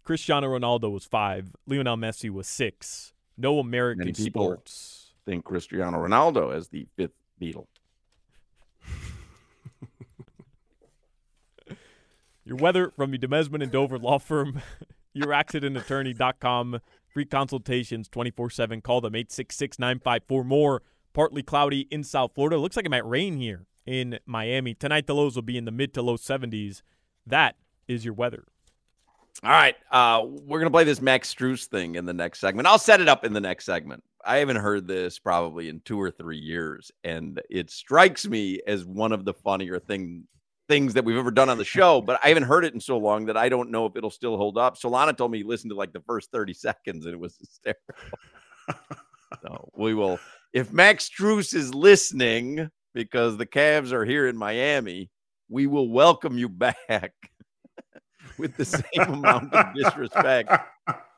Cristiano 0.03 0.47
Ronaldo 0.47 0.91
was 0.91 1.05
five. 1.05 1.51
Lionel 1.67 1.97
Messi 1.97 2.29
was 2.29 2.47
six. 2.47 3.13
No 3.37 3.59
American 3.59 3.99
Many 3.99 4.13
people- 4.13 4.43
sports. 4.45 5.08
Think 5.25 5.45
Cristiano 5.45 5.97
Ronaldo 5.97 6.55
as 6.55 6.69
the 6.69 6.85
fifth 6.95 7.11
Beatle. 7.41 7.65
Your 12.45 12.57
weather 12.57 12.91
from 12.95 13.11
the 13.11 13.17
Demesman 13.17 13.61
and 13.61 13.71
Dover 13.71 13.99
law 13.99 14.19
firm, 14.19 14.61
youraccidentattorney.com. 15.15 16.79
Free 17.13 17.25
consultations 17.25 18.07
24 18.07 18.49
7. 18.49 18.81
Call 18.81 19.01
them 19.01 19.15
866 19.15 19.79
954 19.79 20.43
more. 20.43 20.81
Partly 21.13 21.41
cloudy 21.41 21.87
in 21.89 22.03
South 22.03 22.31
Florida. 22.35 22.57
Looks 22.57 22.75
like 22.75 22.85
it 22.85 22.91
might 22.91 23.05
rain 23.05 23.37
here 23.37 23.65
in 23.85 24.19
Miami. 24.25 24.73
Tonight, 24.75 25.07
the 25.07 25.15
lows 25.15 25.35
will 25.35 25.41
be 25.41 25.57
in 25.57 25.65
the 25.65 25.71
mid 25.71 25.93
to 25.95 26.01
low 26.01 26.17
70s. 26.17 26.81
That 27.25 27.55
is 27.87 28.05
your 28.05 28.13
weather. 28.13 28.45
All 29.43 29.51
right. 29.51 29.75
Uh, 29.91 30.23
we're 30.25 30.59
going 30.59 30.67
to 30.67 30.71
play 30.71 30.83
this 30.83 31.01
Max 31.01 31.33
Strus 31.33 31.65
thing 31.65 31.95
in 31.95 32.05
the 32.05 32.13
next 32.13 32.39
segment. 32.39 32.67
I'll 32.67 32.77
set 32.77 33.01
it 33.01 33.07
up 33.07 33.25
in 33.25 33.33
the 33.33 33.41
next 33.41 33.65
segment. 33.65 34.03
I 34.25 34.37
haven't 34.37 34.57
heard 34.57 34.87
this 34.87 35.19
probably 35.19 35.69
in 35.69 35.81
two 35.81 35.99
or 35.99 36.11
three 36.11 36.37
years, 36.37 36.91
and 37.03 37.41
it 37.49 37.69
strikes 37.69 38.27
me 38.27 38.61
as 38.67 38.85
one 38.85 39.11
of 39.11 39.25
the 39.25 39.33
funnier 39.33 39.79
thing 39.79 40.25
things 40.67 40.93
that 40.93 41.03
we've 41.03 41.17
ever 41.17 41.31
done 41.31 41.49
on 41.49 41.57
the 41.57 41.65
show. 41.65 42.01
But 42.01 42.19
I 42.23 42.29
haven't 42.29 42.43
heard 42.43 42.65
it 42.65 42.73
in 42.73 42.79
so 42.79 42.97
long 42.97 43.25
that 43.25 43.37
I 43.37 43.49
don't 43.49 43.71
know 43.71 43.85
if 43.85 43.95
it'll 43.95 44.09
still 44.09 44.37
hold 44.37 44.57
up. 44.57 44.77
Solana 44.77 45.15
told 45.17 45.31
me 45.31 45.39
he 45.39 45.43
listened 45.43 45.71
to 45.71 45.75
like 45.75 45.93
the 45.93 46.01
first 46.01 46.31
thirty 46.31 46.53
seconds, 46.53 47.05
and 47.05 47.13
it 47.13 47.19
was 47.19 47.37
hysterical. 47.39 47.95
so 49.41 49.69
we 49.75 49.93
will. 49.93 50.19
If 50.53 50.71
Max 50.71 51.09
Strus 51.09 51.53
is 51.53 51.73
listening, 51.73 52.69
because 52.93 53.37
the 53.37 53.45
Cavs 53.45 53.91
are 53.91 54.05
here 54.05 54.27
in 54.27 54.35
Miami, 54.35 55.09
we 55.49 55.67
will 55.67 55.89
welcome 55.89 56.37
you 56.37 56.49
back 56.89 57.13
with 58.37 58.55
the 58.57 58.65
same 58.65 58.83
amount 59.13 59.53
of 59.53 59.75
disrespect 59.75 60.51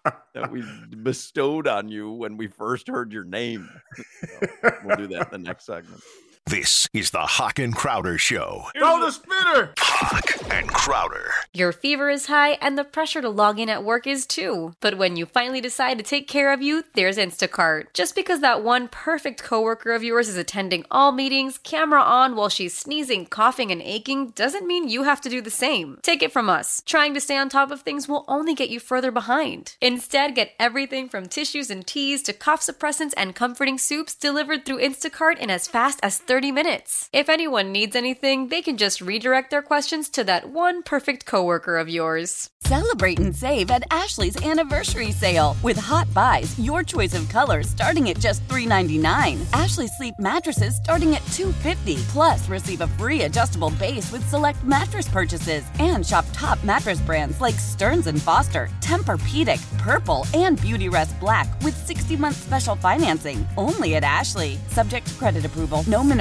that 0.04 0.52
we 0.52 0.64
bestowed 1.04 1.68
on 1.68 1.90
you 1.90 2.12
when 2.12 2.38
we 2.38 2.48
first 2.48 2.88
heard 2.88 3.12
your 3.14 3.24
name. 3.24 3.70
So 3.96 4.72
we'll 4.84 4.98
do 4.98 5.08
that 5.08 5.32
in 5.34 5.44
the 5.44 5.48
next 5.50 5.66
segment. 5.66 6.02
This 6.48 6.90
is 6.92 7.12
the 7.12 7.20
Hawk 7.20 7.60
and 7.60 7.74
Crowder 7.74 8.18
Show. 8.18 8.66
Throw 8.78 9.00
the 9.00 9.12
spinner. 9.12 9.74
Hawk 9.78 10.52
and 10.52 10.68
Crowder. 10.68 11.32
Your 11.54 11.72
fever 11.72 12.10
is 12.10 12.26
high 12.26 12.54
and 12.54 12.78
the 12.78 12.84
pressure 12.84 13.22
to 13.22 13.30
log 13.30 13.60
in 13.60 13.70
at 13.70 13.84
work 13.86 14.06
is 14.08 14.26
too. 14.26 14.74
But 14.82 14.98
when 14.98 15.16
you 15.16 15.26
finally 15.26 15.62
decide 15.62 15.98
to 16.00 16.04
take 16.04 16.28
care 16.28 16.52
of 16.52 16.62
you, 16.62 16.84
there's 16.94 17.18
Instacart. 17.18 17.94
Just 17.94 18.16
because 18.16 18.42
that 18.42 18.64
one 18.64 18.90
perfect 18.90 19.44
coworker 19.44 19.94
of 19.94 20.04
yours 20.04 20.28
is 20.28 20.36
attending 20.36 20.84
all 20.92 21.12
meetings, 21.12 21.58
camera 21.60 22.02
on 22.02 22.36
while 22.36 22.50
she's 22.50 22.78
sneezing, 22.78 23.28
coughing, 23.28 23.72
and 23.72 23.82
aching, 23.82 24.30
doesn't 24.32 24.68
mean 24.68 24.90
you 24.90 25.04
have 25.04 25.22
to 25.22 25.30
do 25.30 25.40
the 25.42 25.52
same. 25.52 26.00
Take 26.02 26.24
it 26.24 26.34
from 26.34 26.50
us. 26.50 26.82
Trying 26.86 27.14
to 27.14 27.22
stay 27.22 27.38
on 27.38 27.48
top 27.48 27.72
of 27.72 27.82
things 27.82 28.10
will 28.10 28.26
only 28.28 28.56
get 28.56 28.70
you 28.72 28.80
further 28.80 29.12
behind. 29.12 29.78
Instead, 29.80 30.36
get 30.36 30.54
everything 30.60 31.08
from 31.08 31.28
tissues 31.28 31.70
and 31.70 31.86
teas 31.88 32.24
to 32.24 32.34
cough 32.34 32.62
suppressants 32.62 33.14
and 33.16 33.36
comforting 33.36 33.78
soups 33.78 34.16
delivered 34.16 34.66
through 34.66 34.80
Instacart 34.80 35.38
in 35.38 35.50
as 35.50 35.68
fast 35.68 36.00
as 36.04 36.18
30 36.18 36.31
minutes. 36.40 37.10
If 37.12 37.28
anyone 37.28 37.74
needs 37.74 37.94
anything, 37.94 38.48
they 38.48 38.62
can 38.62 38.78
just 38.78 39.02
redirect 39.02 39.52
their 39.52 39.62
questions 39.62 40.08
to 40.12 40.24
that 40.24 40.50
one 40.50 40.82
perfect 40.82 41.26
coworker 41.26 41.78
of 41.78 41.90
yours. 41.90 42.50
Celebrate 42.62 43.20
and 43.20 43.36
save 43.36 43.70
at 43.70 43.84
Ashley's 43.92 44.42
anniversary 44.46 45.12
sale 45.12 45.58
with 45.62 45.76
hot 45.76 46.08
buys, 46.14 46.58
your 46.58 46.84
choice 46.84 47.14
of 47.14 47.28
colors 47.28 47.68
starting 47.68 48.10
at 48.10 48.18
just 48.18 48.48
$3.99. 48.48 49.42
Ashley 49.52 49.88
Sleep 49.88 50.16
mattresses 50.20 50.78
starting 50.78 51.16
at 51.16 51.22
$2.50. 51.34 52.02
Plus, 52.10 52.48
receive 52.48 52.80
a 52.80 52.88
free 52.88 53.24
adjustable 53.24 53.72
base 53.72 54.10
with 54.12 54.28
select 54.30 54.64
mattress 54.64 55.10
purchases 55.10 55.66
and 55.80 56.06
shop 56.06 56.24
top 56.32 56.64
mattress 56.64 57.02
brands 57.02 57.42
like 57.42 57.56
Stearns 57.56 58.08
and 58.08 58.22
Foster, 58.22 58.70
Tempur-Pedic, 58.80 59.62
Purple, 59.80 60.26
and 60.34 60.58
Beautyrest 60.60 61.20
Black 61.20 61.48
with 61.62 61.76
60-month 61.88 62.38
special 62.38 62.76
financing. 62.76 63.46
Only 63.58 63.96
at 63.96 64.06
Ashley. 64.06 64.58
Subject 64.70 65.06
to 65.08 65.14
credit 65.16 65.44
approval. 65.44 65.84
No 65.88 66.04
minimum 66.04 66.21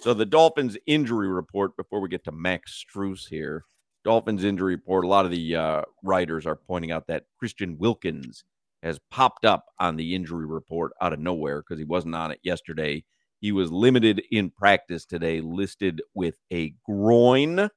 So 0.00 0.14
the 0.14 0.24
Dolphins 0.24 0.78
injury 0.86 1.28
report 1.28 1.76
before 1.76 2.00
we 2.00 2.08
get 2.08 2.24
to 2.24 2.32
Max 2.32 2.82
Strus 2.82 3.28
here. 3.28 3.64
Dolphins 4.02 4.44
injury 4.44 4.76
report. 4.76 5.04
A 5.04 5.08
lot 5.08 5.26
of 5.26 5.30
the 5.30 5.54
uh, 5.54 5.82
writers 6.02 6.46
are 6.46 6.56
pointing 6.56 6.90
out 6.90 7.06
that 7.08 7.24
Christian 7.38 7.76
Wilkins 7.76 8.44
has 8.82 8.98
popped 9.10 9.44
up 9.44 9.66
on 9.78 9.96
the 9.96 10.14
injury 10.14 10.46
report 10.46 10.92
out 11.02 11.12
of 11.12 11.18
nowhere 11.18 11.60
because 11.60 11.78
he 11.78 11.84
wasn't 11.84 12.14
on 12.14 12.30
it 12.30 12.40
yesterday. 12.42 13.04
He 13.42 13.52
was 13.52 13.70
limited 13.70 14.22
in 14.30 14.48
practice 14.48 15.04
today, 15.04 15.42
listed 15.42 16.00
with 16.14 16.38
a 16.50 16.72
groin. 16.86 17.68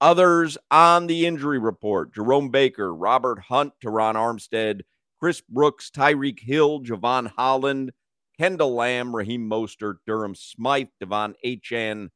Others 0.00 0.58
on 0.72 1.06
the 1.06 1.26
injury 1.26 1.60
report 1.60 2.12
Jerome 2.12 2.50
Baker, 2.50 2.92
Robert 2.92 3.38
Hunt, 3.38 3.72
Terron 3.80 4.16
Armstead, 4.16 4.80
Chris 5.20 5.40
Brooks, 5.48 5.92
Tyreek 5.94 6.40
Hill, 6.40 6.80
Jevon 6.80 7.30
Holland, 7.36 7.92
Kendall 8.42 8.74
Lamm, 8.74 9.14
Raheem 9.14 9.48
Mostert, 9.48 9.98
Durham 10.04 10.34
Smythe, 10.34 10.88
De'Von 11.00 11.34
Achane, 11.44 12.08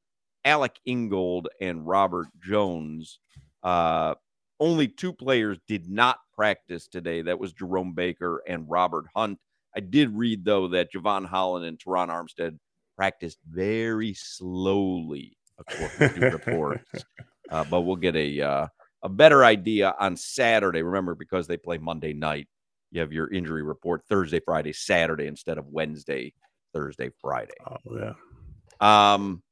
Alec 0.45 0.75
Ingold, 0.85 1.47
and 1.61 1.87
Robert 1.87 2.27
Jones. 2.43 3.21
Uh, 3.63 4.17
only 4.59 4.89
two 4.89 5.13
players 5.13 5.57
did 5.69 5.89
not 5.89 6.19
practice 6.35 6.89
today. 6.89 7.23
That 7.23 7.39
was 7.39 7.53
Jerome 7.53 7.93
Baker 7.93 8.43
and 8.49 8.69
Robert 8.69 9.05
Hunt. 9.15 9.39
I 9.77 9.79
did 9.79 10.17
read, 10.17 10.45
though, 10.45 10.67
that 10.67 10.93
Jevon 10.93 11.27
Holland 11.27 11.65
and 11.65 11.79
Terron 11.79 12.09
Armstead 12.09 12.59
practiced 12.97 13.39
very 13.49 14.13
slowly, 14.13 15.37
according 15.61 16.21
to 16.21 16.31
reports. 16.33 17.05
Uh, 17.53 17.63
but 17.71 17.83
we'll 17.83 17.95
get 17.95 18.17
a 18.17 18.41
uh, 18.41 18.67
a 19.05 19.09
better 19.09 19.45
idea 19.45 19.95
on 20.01 20.17
Saturday. 20.17 20.83
Remember, 20.83 21.15
because 21.15 21.47
they 21.47 21.57
play 21.57 21.79
Monday 21.79 22.15
night, 22.15 22.49
you 22.91 23.01
have 23.01 23.13
your 23.13 23.33
injury 23.33 23.63
report 23.63 24.03
Thursday, 24.09 24.41
Friday, 24.41 24.73
Saturday 24.73 25.27
instead 25.27 25.59
of 25.59 25.67
Wednesday, 25.67 26.33
Thursday, 26.73 27.11
Friday. 27.21 27.55
Oh 27.69 27.77
yeah. 27.95 28.13
Um, 28.81 29.43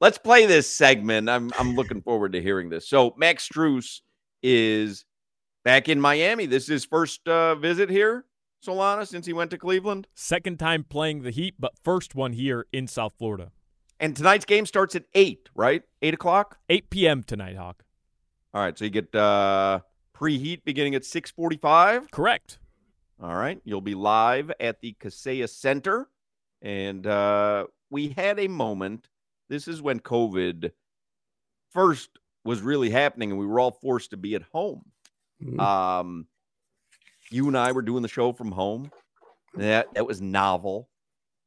let's 0.00 0.18
play 0.18 0.46
this 0.46 0.68
segment. 0.68 1.28
I'm 1.28 1.50
I'm 1.58 1.74
looking 1.74 2.02
forward 2.02 2.32
to 2.32 2.42
hearing 2.42 2.70
this. 2.70 2.88
So 2.88 3.14
Max 3.16 3.48
Strus 3.48 4.00
is 4.42 5.04
back 5.64 5.88
in 5.88 6.00
Miami. 6.00 6.46
This 6.46 6.64
is 6.64 6.68
his 6.68 6.84
first 6.84 7.26
uh, 7.28 7.54
visit 7.54 7.90
here, 7.90 8.24
Solana, 8.66 9.06
since 9.06 9.26
he 9.26 9.32
went 9.32 9.50
to 9.50 9.58
Cleveland. 9.58 10.06
Second 10.14 10.58
time 10.58 10.84
playing 10.84 11.22
the 11.22 11.30
Heat, 11.30 11.54
but 11.58 11.72
first 11.82 12.14
one 12.14 12.32
here 12.32 12.66
in 12.72 12.86
South 12.86 13.12
Florida. 13.18 13.52
And 13.98 14.16
tonight's 14.16 14.46
game 14.46 14.64
starts 14.64 14.94
at 14.94 15.04
eight, 15.14 15.50
right? 15.54 15.82
Eight 16.00 16.14
o'clock. 16.14 16.58
8 16.70 16.88
p.m. 16.88 17.22
tonight, 17.22 17.56
Hawk. 17.56 17.84
All 18.54 18.62
right, 18.62 18.76
so 18.76 18.86
you 18.86 18.90
get 18.90 19.14
uh, 19.14 19.80
preheat 20.16 20.64
beginning 20.64 20.94
at 20.94 21.04
six 21.04 21.30
forty-five. 21.30 22.10
Correct. 22.10 22.58
All 23.22 23.34
right. 23.36 23.60
You'll 23.64 23.80
be 23.80 23.94
live 23.94 24.50
at 24.60 24.80
the 24.80 24.94
Kaseya 25.00 25.48
Center. 25.48 26.08
And 26.62 27.06
uh, 27.06 27.66
we 27.90 28.08
had 28.10 28.38
a 28.38 28.48
moment. 28.48 29.08
This 29.48 29.68
is 29.68 29.82
when 29.82 30.00
COVID 30.00 30.72
first 31.72 32.10
was 32.44 32.60
really 32.62 32.90
happening, 32.90 33.30
and 33.30 33.38
we 33.38 33.46
were 33.46 33.60
all 33.60 33.70
forced 33.70 34.10
to 34.10 34.16
be 34.16 34.34
at 34.34 34.42
home. 34.52 34.82
Mhm. 35.42 35.60
Um, 35.60 36.26
you 37.30 37.46
and 37.48 37.56
I 37.56 37.72
were 37.72 37.82
doing 37.82 38.02
the 38.02 38.08
show 38.08 38.32
from 38.32 38.52
home. 38.52 38.90
That 39.54 39.92
that 39.94 40.06
was 40.06 40.20
novel. 40.20 40.88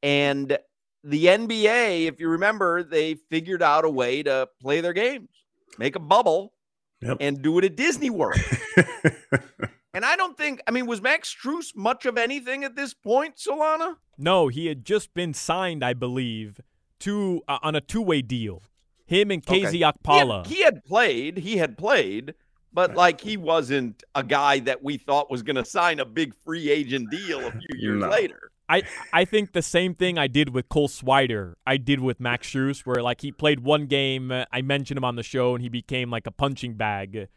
And 0.01 0.57
the 1.03 1.25
NBA, 1.27 2.07
if 2.07 2.19
you 2.19 2.29
remember, 2.29 2.83
they 2.83 3.15
figured 3.15 3.61
out 3.63 3.85
a 3.85 3.89
way 3.89 4.23
to 4.23 4.47
play 4.61 4.81
their 4.81 4.93
games, 4.93 5.29
make 5.77 5.95
a 5.95 5.99
bubble, 5.99 6.53
Yep. 7.01 7.17
and 7.19 7.41
do 7.41 7.57
it 7.59 7.65
at 7.65 7.75
Disney 7.75 8.09
World. 8.09 8.39
And 9.93 10.03
I 10.03 10.15
don't 10.15 10.35
think, 10.37 10.59
I 10.67 10.71
mean, 10.71 10.87
was 10.87 11.01
Max 11.01 11.33
Strus 11.33 11.75
much 11.75 12.05
of 12.05 12.17
anything 12.17 12.63
at 12.63 12.75
this 12.75 12.93
point, 12.95 13.35
Solana? 13.37 13.97
No, 14.17 14.47
he 14.47 14.65
had 14.65 14.83
just 14.85 15.13
been 15.13 15.33
signed, 15.33 15.83
I 15.85 15.93
believe, 15.93 16.59
to 17.01 17.41
uh, 17.47 17.59
on 17.61 17.75
a 17.75 17.81
two-way 17.81 18.21
deal. 18.23 18.63
Him 19.05 19.29
and 19.29 19.43
Okay. 19.47 19.61
KZ 19.61 19.71
He 19.73 19.81
had- 19.81 20.47
He 20.47 20.61
had, 20.63 20.83
played, 20.85 21.37
he 21.37 21.57
had 21.57 21.77
played, 21.77 22.33
but 22.73 22.95
like 22.95 23.21
he 23.21 23.37
wasn't 23.37 24.03
a 24.15 24.23
guy 24.23 24.59
that 24.59 24.83
we 24.83 24.97
thought 24.97 25.29
was 25.29 25.43
going 25.43 25.57
to 25.57 25.65
sign 25.65 25.99
a 25.99 26.05
big 26.05 26.33
free 26.43 26.71
agent 26.71 27.11
deal 27.11 27.45
a 27.45 27.51
few 27.51 27.67
years 27.77 27.99
No. 28.01 28.09
later. 28.09 28.49
I 28.69 28.81
I 29.11 29.25
think 29.25 29.51
the 29.51 29.61
same 29.61 29.93
thing 29.93 30.17
I 30.17 30.27
did 30.27 30.49
with 30.53 30.69
Cole 30.69 30.87
Swider, 30.87 31.55
I 31.67 31.75
did 31.77 31.99
with 31.99 32.19
Max 32.21 32.49
Strus, 32.51 32.79
where 32.85 33.03
like 33.03 33.21
he 33.21 33.31
played 33.31 33.59
one 33.59 33.85
game, 33.87 34.31
uh, 34.31 34.45
I 34.53 34.61
mentioned 34.63 34.97
him 34.97 35.03
on 35.03 35.17
the 35.17 35.21
show, 35.23 35.53
and 35.53 35.61
he 35.61 35.69
became 35.69 36.09
like 36.09 36.25
a 36.25 36.31
punching 36.31 36.75
bag 36.75 37.27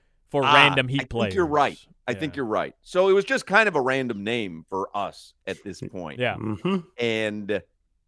for 0.42 0.44
Ah, 0.44 0.54
random 0.54 0.88
Heat 0.88 1.02
I 1.02 1.04
players. 1.04 1.32
think 1.32 1.34
you're 1.36 1.46
right. 1.46 1.78
I 2.08 2.14
think 2.14 2.36
you're 2.36 2.44
right. 2.44 2.74
So 2.82 3.08
it 3.08 3.12
was 3.12 3.24
just 3.24 3.46
kind 3.46 3.68
of 3.68 3.74
a 3.74 3.80
random 3.80 4.22
name 4.22 4.64
for 4.68 4.88
us 4.96 5.34
at 5.46 5.62
this 5.64 5.80
point. 5.80 6.20
Yeah. 6.20 6.36
Mhm. 6.36 6.84
And 6.98 7.62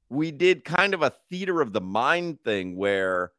we 0.09 0.31
did 0.31 0.65
kind 0.65 0.95
of 0.95 1.03
a 1.03 1.11
theater 1.31 1.61
of 1.61 1.73
the 1.73 1.81
mind 1.81 2.43
thing 2.45 2.77
where 2.77 3.33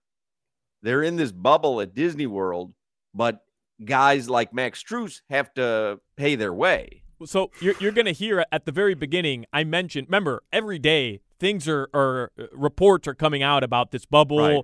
they're 0.82 1.04
in 1.04 1.16
this 1.16 1.32
bubble 1.32 1.80
at 1.82 1.94
Disney 1.96 2.28
World, 2.28 2.74
but 3.14 3.42
guys 3.86 4.30
like 4.30 4.54
Max 4.54 4.84
Strus 4.84 5.22
have 5.30 5.54
to 5.54 6.00
pay 6.18 6.36
their 6.36 6.54
way. 6.54 7.04
So 7.26 7.52
you're 7.62 7.76
you're 7.80 7.92
gonna 7.92 8.12
hear 8.14 8.46
at 8.52 8.66
the 8.66 8.72
very 8.72 8.94
beginning. 8.96 9.46
I 9.52 9.64
mentioned. 9.66 10.08
Remember, 10.08 10.44
every 10.54 10.80
day 10.80 11.20
things 11.40 11.68
are 11.68 11.90
or 11.94 12.32
uh, 12.40 12.44
reports 12.54 13.08
are 13.08 13.14
coming 13.16 13.44
out 13.44 13.64
about 13.64 13.92
this 13.92 14.06
bubble. 14.06 14.40
Right. 14.40 14.64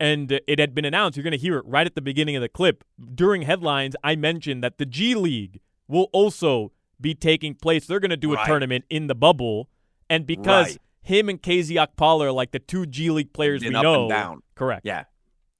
And 0.00 0.30
it 0.46 0.58
had 0.60 0.74
been 0.74 0.84
announced. 0.84 1.16
You're 1.16 1.24
going 1.24 1.32
to 1.32 1.38
hear 1.38 1.56
it 1.58 1.64
right 1.66 1.86
at 1.86 1.94
the 1.96 2.00
beginning 2.00 2.36
of 2.36 2.42
the 2.42 2.48
clip. 2.48 2.84
During 3.14 3.42
headlines, 3.42 3.96
I 4.04 4.14
mentioned 4.16 4.62
that 4.62 4.78
the 4.78 4.86
G 4.86 5.14
League 5.16 5.60
will 5.88 6.08
also 6.12 6.70
be 7.00 7.14
taking 7.14 7.54
place. 7.54 7.86
They're 7.86 7.98
going 8.00 8.10
to 8.10 8.16
do 8.16 8.32
a 8.32 8.36
Right. 8.36 8.46
tournament 8.46 8.84
in 8.90 9.06
the 9.08 9.14
bubble, 9.16 9.68
and 10.08 10.24
because 10.26 10.66
Right. 10.66 10.78
him 11.02 11.28
and 11.28 11.42
KZ 11.42 11.76
Okpala 11.76 12.26
are 12.26 12.32
like 12.32 12.52
the 12.52 12.58
two 12.60 12.86
G 12.86 13.10
League 13.10 13.32
players 13.32 13.62
we 13.62 13.74
up 13.74 13.82
know, 13.82 14.02
and 14.02 14.08
down. 14.10 14.42
correct? 14.54 14.86
Yeah. 14.86 15.04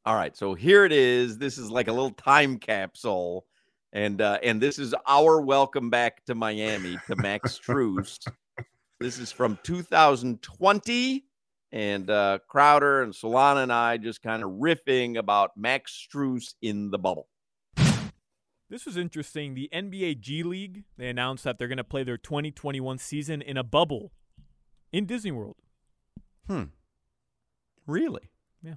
All 0.04 0.14
right. 0.14 0.36
So 0.36 0.54
here 0.54 0.84
it 0.84 0.92
is. 0.92 1.38
This 1.38 1.58
is 1.58 1.70
like 1.70 1.88
a 1.88 1.92
little 1.92 2.10
time 2.12 2.58
capsule. 2.58 3.44
And 3.92 4.20
uh, 4.20 4.38
and 4.42 4.60
this 4.60 4.78
is 4.78 4.94
our 5.06 5.40
welcome 5.40 5.90
back 5.90 6.24
to 6.26 6.34
Miami 6.34 6.98
to 7.08 7.16
Max 7.16 7.58
Strus. 7.64 8.18
this 9.00 9.18
is 9.18 9.32
from 9.32 9.58
2020. 9.64 11.24
And 11.70 12.08
uh, 12.08 12.38
Crowder 12.48 13.02
and 13.02 13.12
Solana 13.12 13.62
and 13.62 13.72
I 13.72 13.98
just 13.98 14.22
kind 14.22 14.42
of 14.42 14.50
riffing 14.52 15.18
about 15.18 15.56
Max 15.56 16.06
Strus 16.08 16.54
in 16.62 16.90
the 16.90 16.98
bubble. 16.98 17.28
This 18.70 18.84
was 18.84 18.96
interesting. 18.96 19.54
The 19.54 19.70
NBA 19.72 20.20
G 20.20 20.42
League, 20.42 20.84
they 20.98 21.08
announced 21.08 21.44
that 21.44 21.58
they're 21.58 21.68
going 21.68 21.78
to 21.78 21.84
play 21.84 22.04
their 22.04 22.18
2021 22.18 22.98
season 22.98 23.40
in 23.40 23.56
a 23.56 23.64
bubble 23.64 24.12
in 24.92 25.06
Disney 25.06 25.30
World. 25.30 25.56
Hmm. 26.46 26.64
Really? 27.86 28.30
Yeah. 28.62 28.74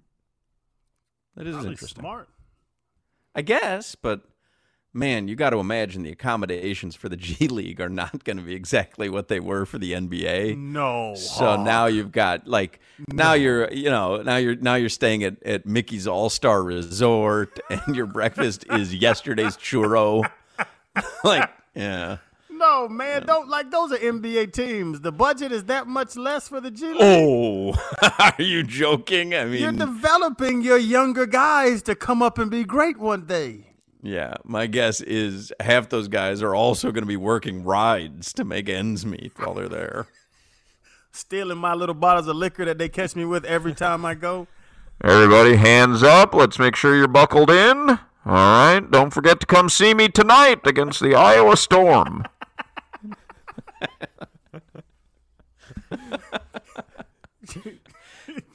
That 1.36 1.46
is 1.46 1.56
Probably 1.56 1.72
interesting. 1.72 2.02
Smart. 2.02 2.30
I 3.36 3.42
guess, 3.42 3.96
but 3.96 4.22
man, 4.94 5.28
you 5.28 5.36
got 5.36 5.52
to 5.52 5.58
imagine 5.58 6.04
the 6.04 6.12
accommodations 6.12 6.96
for 6.96 7.10
the 7.10 7.18
G 7.18 7.48
League 7.48 7.80
are 7.80 7.90
not 7.90 8.24
going 8.24 8.38
to 8.38 8.44
be 8.44 8.54
exactly 8.54 9.10
what 9.10 9.28
they 9.28 9.40
were 9.40 9.66
for 9.66 9.78
the 9.78 9.94
NBA. 9.94 10.58
No. 10.58 11.16
So 11.16 11.46
Hawk. 11.46 11.62
now 11.62 11.86
you've 11.86 12.12
got 12.12 12.48
like 12.48 12.80
now 13.08 13.34
you're 13.34 13.72
you 13.72 13.90
know 13.90 14.22
now 14.22 14.38
you're 14.38 14.56
now 14.56 14.76
you're 14.76 14.90
staying 14.90 15.24
at, 15.24 15.42
at 15.44 15.66
Mickey's 15.66 16.08
All 16.08 16.30
Star 16.30 16.64
Resort 16.64 17.60
and 17.70 17.96
your 17.96 18.06
breakfast 18.06 18.66
is 18.70 18.94
yesterday's 18.94 19.58
churro. 19.58 20.30
like 21.24 21.50
yeah. 21.76 22.18
No, 22.50 22.88
man, 22.88 23.26
don't 23.26 23.50
like 23.50 23.72
those 23.72 23.92
are 23.92 23.98
NBA 23.98 24.54
teams. 24.54 25.02
The 25.02 25.12
budget 25.12 25.52
is 25.52 25.64
that 25.64 25.88
much 25.88 26.16
less 26.16 26.48
for 26.48 26.62
the 26.62 26.70
G 26.70 26.90
League. 26.90 26.98
Oh, 27.02 27.74
are 28.20 28.36
you 28.38 28.62
joking? 28.62 29.34
I 29.34 29.46
mean, 29.46 29.62
You're 29.62 29.72
developing 29.72 30.62
your 30.62 30.78
younger 30.78 31.26
guys 31.26 31.82
to 31.84 31.96
come 31.96 32.22
up 32.22 32.38
and 32.38 32.52
be 32.52 32.64
great 32.64 33.00
one 33.00 33.26
day. 33.26 33.71
Yeah. 34.02 34.36
My 34.44 34.68
guess 34.68 35.02
is 35.02 35.52
half 35.60 35.90
those 35.90 36.08
guys 36.08 36.42
are 36.42 36.56
also 36.56 36.92
going 36.92 37.04
to 37.04 37.08
be 37.08 37.18
working 37.18 37.64
rides 37.64 38.34
to 38.34 38.44
make 38.44 38.70
ends 38.70 39.06
meet 39.06 39.34
while 39.38 39.54
they're 39.54 39.70
there. 39.70 40.08
Stealing 41.12 41.58
my 41.58 41.74
little 41.74 41.96
bottles 41.96 42.28
of 42.28 42.38
liquor 42.38 42.66
that 42.66 42.78
they 42.78 42.90
catch 42.90 43.16
me 43.16 43.26
with 43.26 43.46
every 43.46 43.74
time 43.74 44.06
I 44.06 44.16
go. 44.16 44.48
Everybody, 45.04 45.56
hands 45.56 46.04
up. 46.04 46.34
Let's 46.34 46.60
make 46.60 46.76
sure 46.76 46.96
you're 46.96 47.08
buckled 47.08 47.50
in. 47.50 47.90
All 47.90 48.00
right. 48.26 48.80
Don't 48.80 49.12
forget 49.12 49.40
to 49.40 49.48
come 49.48 49.68
see 49.68 49.94
me 49.94 50.10
tonight 50.10 50.66
against 50.66 51.02
the 51.02 51.16
Iowa 51.16 51.58
Storm. 51.58 52.24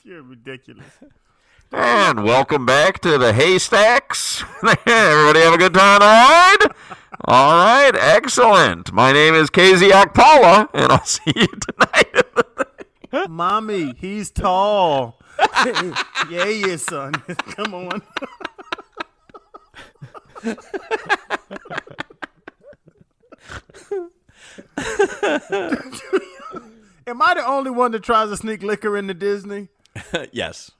You're 0.04 0.22
ridiculous. 0.22 0.84
And 1.72 2.22
welcome 2.24 2.64
back 2.64 3.00
to 3.00 3.18
the 3.18 3.32
Haystacks. 3.32 4.42
Everybody 4.86 5.40
have 5.40 5.54
a 5.54 5.58
good 5.58 5.74
time 5.74 6.00
on 6.00 6.00
the 6.00 6.06
ride? 6.06 6.74
All 7.24 7.54
right. 7.54 7.92
Excellent. 7.94 8.92
My 8.92 9.12
name 9.12 9.34
is 9.34 9.50
KZ 9.50 9.90
Okpala, 9.90 10.68
and 10.72 10.92
I'll 10.92 11.04
see 11.04 11.32
you 11.34 11.46
tonight. 11.46 13.28
Mommy, 13.28 13.94
he's 13.98 14.30
tall. 14.30 15.18
yeah, 16.30 16.44
yeah, 16.46 16.76
son. 16.76 17.12
Come 17.14 17.74
on. 17.74 18.02
Am 27.08 27.22
I 27.22 27.34
the 27.34 27.44
only 27.46 27.70
one 27.70 27.92
that 27.92 28.02
tries 28.02 28.30
to 28.30 28.36
sneak 28.36 28.62
liquor 28.62 28.96
into 28.96 29.14
Disney? 29.14 29.68
yes. 30.32 30.70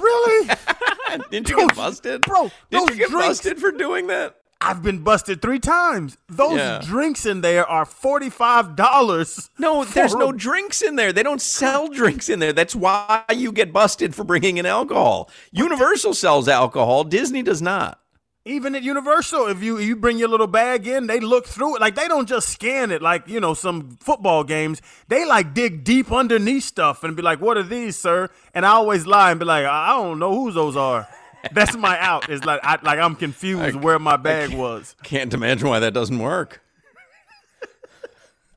Really? 0.00 0.48
Didn't 1.30 1.48
you 1.48 1.56
get 1.56 1.76
busted? 1.76 2.22
Bro, 2.22 2.50
Did 2.70 2.90
you 2.90 2.96
get 2.96 3.10
drinks- 3.10 3.26
busted 3.28 3.58
for 3.58 3.72
doing 3.72 4.06
that? 4.08 4.36
I've 4.58 4.82
been 4.82 5.00
busted 5.04 5.42
three 5.42 5.58
times. 5.60 6.16
Those 6.28 6.56
Yeah. 6.56 6.80
drinks 6.82 7.26
in 7.26 7.42
there 7.42 7.66
are 7.68 7.84
forty-five 7.84 8.74
dollars. 8.74 9.50
No, 9.58 9.84
there's 9.94 10.14
no 10.14 10.32
drinks 10.32 10.80
in 10.80 10.96
there. 10.96 11.12
They 11.12 11.22
don't 11.22 11.42
sell 11.42 11.88
drinks 12.00 12.28
in 12.30 12.38
there. 12.38 12.54
That's 12.54 12.74
why 12.74 13.22
you 13.34 13.52
get 13.52 13.72
busted 13.72 14.14
for 14.14 14.24
bringing 14.24 14.56
in 14.56 14.64
alcohol. 14.66 15.30
Universal 15.52 16.14
sells 16.14 16.48
alcohol. 16.48 17.04
Disney 17.04 17.42
does 17.42 17.60
not. 17.60 18.00
Even 18.46 18.76
at 18.76 18.84
Universal, 18.84 19.48
if 19.48 19.60
you 19.60 19.78
you 19.78 19.96
bring 19.96 20.18
your 20.18 20.28
little 20.28 20.46
bag 20.46 20.86
in, 20.86 21.08
they 21.08 21.18
look 21.18 21.46
through 21.46 21.74
it. 21.74 21.80
Like 21.80 21.96
they 21.96 22.06
don't 22.06 22.28
just 22.28 22.48
scan 22.48 22.92
it 22.92 23.02
like 23.02 23.26
you 23.26 23.40
know 23.40 23.54
some 23.54 23.96
football 24.00 24.44
games. 24.44 24.80
They 25.08 25.26
like 25.26 25.52
dig 25.52 25.82
deep 25.82 26.12
underneath 26.12 26.62
stuff 26.62 27.02
and 27.02 27.16
be 27.16 27.22
like, 27.22 27.40
"What 27.40 27.56
are 27.56 27.64
these, 27.64 27.96
sir?" 27.98 28.30
And 28.54 28.64
I 28.64 28.70
always 28.70 29.04
lie 29.04 29.32
and 29.32 29.40
be 29.40 29.46
like, 29.46 29.66
"I 29.66 29.88
I 29.90 29.96
don't 29.96 30.20
know 30.20 30.32
whose 30.32 30.54
those 30.54 30.76
are." 30.76 31.08
That's 31.52 31.76
my 31.76 31.98
out. 31.98 32.28
It's 32.28 32.44
like 32.44 32.60
I, 32.62 32.78
like 32.82 33.00
I'm 33.00 33.16
confused 33.16 33.74
where 33.74 33.98
my 33.98 34.16
bag 34.16 34.54
was. 34.54 34.94
Can't 35.02 35.34
imagine 35.34 35.68
why 35.68 35.80
that 35.80 35.92
doesn't 35.92 36.18
work. 36.18 36.62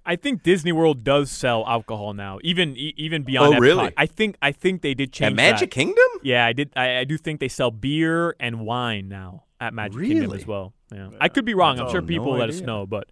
I 0.06 0.16
think 0.16 0.44
Disney 0.44 0.72
World 0.72 1.04
does 1.04 1.32
sell 1.32 1.66
alcohol 1.68 2.14
now, 2.14 2.38
even 2.44 2.78
e- 2.78 2.94
even 2.96 3.24
beyond. 3.24 3.56
Oh, 3.56 3.58
Epcot. 3.58 3.62
really? 3.62 3.94
I 3.98 4.06
think 4.06 4.38
I 4.40 4.52
think 4.52 4.84
they 4.84 4.94
did 4.94 5.12
change. 5.14 5.36
Magic 5.36 5.72
that. 5.72 5.76
Kingdom? 5.76 6.10
Yeah, 6.22 6.46
I 6.46 6.54
did. 6.54 6.70
I, 6.76 7.00
I 7.00 7.04
do 7.06 7.18
think 7.18 7.40
they 7.40 7.48
sell 7.48 7.72
beer 7.72 8.36
and 8.40 8.60
wine 8.62 9.10
now 9.10 9.46
at 9.60 9.74
Magic 9.74 10.02
Kingdom 10.02 10.32
as 10.34 10.46
well. 10.48 10.74
Yeah, 10.92 11.10
I 11.20 11.30
could 11.30 11.46
be 11.46 11.54
wrong. 11.54 11.80
I'm 11.80 11.88
Oh, 11.88 11.92
sure 11.92 12.02
no 12.02 12.08
people 12.08 12.38
let 12.38 12.50
us 12.50 12.62
know, 12.62 12.86
but 12.86 13.10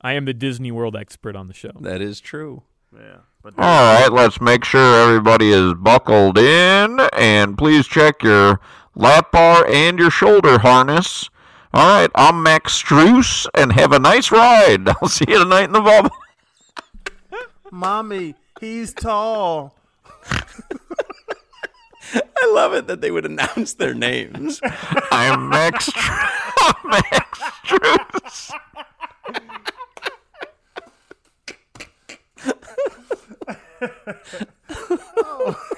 I 0.00 0.12
am 0.14 0.24
the 0.24 0.34
Disney 0.34 0.70
World 0.72 0.96
expert 0.96 1.34
on 1.36 1.48
the 1.48 1.54
show. 1.54 1.72
That 1.80 2.00
is 2.00 2.20
true. 2.20 2.62
Yeah, 2.94 3.18
but 3.42 3.54
All 3.58 3.64
right, 4.00 4.08
let's 4.10 4.40
make 4.40 4.64
sure 4.64 5.02
everybody 5.08 5.50
is 5.50 5.74
buckled 5.74 6.38
in, 6.38 7.00
and 7.16 7.56
please 7.58 7.86
check 7.86 8.22
your 8.22 8.60
lap 8.94 9.30
bar 9.32 9.66
and 9.68 9.98
your 9.98 10.10
shoulder 10.10 10.58
harness. 10.58 11.28
All 11.74 11.86
right, 12.00 12.10
I'm 12.14 12.42
Max 12.42 12.82
Strus, 12.82 13.46
and 13.54 13.72
have 13.72 13.92
a 13.92 13.98
nice 13.98 14.32
ride. 14.32 14.88
I'll 15.02 15.08
see 15.08 15.26
you 15.28 15.38
tonight 15.44 15.64
in 15.64 15.72
the 15.72 15.80
bubble. 15.82 16.10
Mommy, 17.70 18.34
he's 18.60 18.94
tall. 18.94 19.76
I 22.40 22.52
love 22.54 22.72
it 22.74 22.86
that 22.86 23.00
they 23.00 23.10
would 23.10 23.26
announce 23.26 23.74
their 23.74 23.94
names. 23.94 24.60
I'm 25.10 25.48
Max, 25.48 25.90
Stru- 25.90 26.84
Max 26.84 27.40
Strus. 27.64 28.52
You 34.90 34.98
oh. 35.18 35.74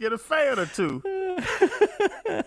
Get 0.00 0.12
a 0.12 0.18
fan 0.18 0.58
or 0.58 0.66
two. 0.66 1.02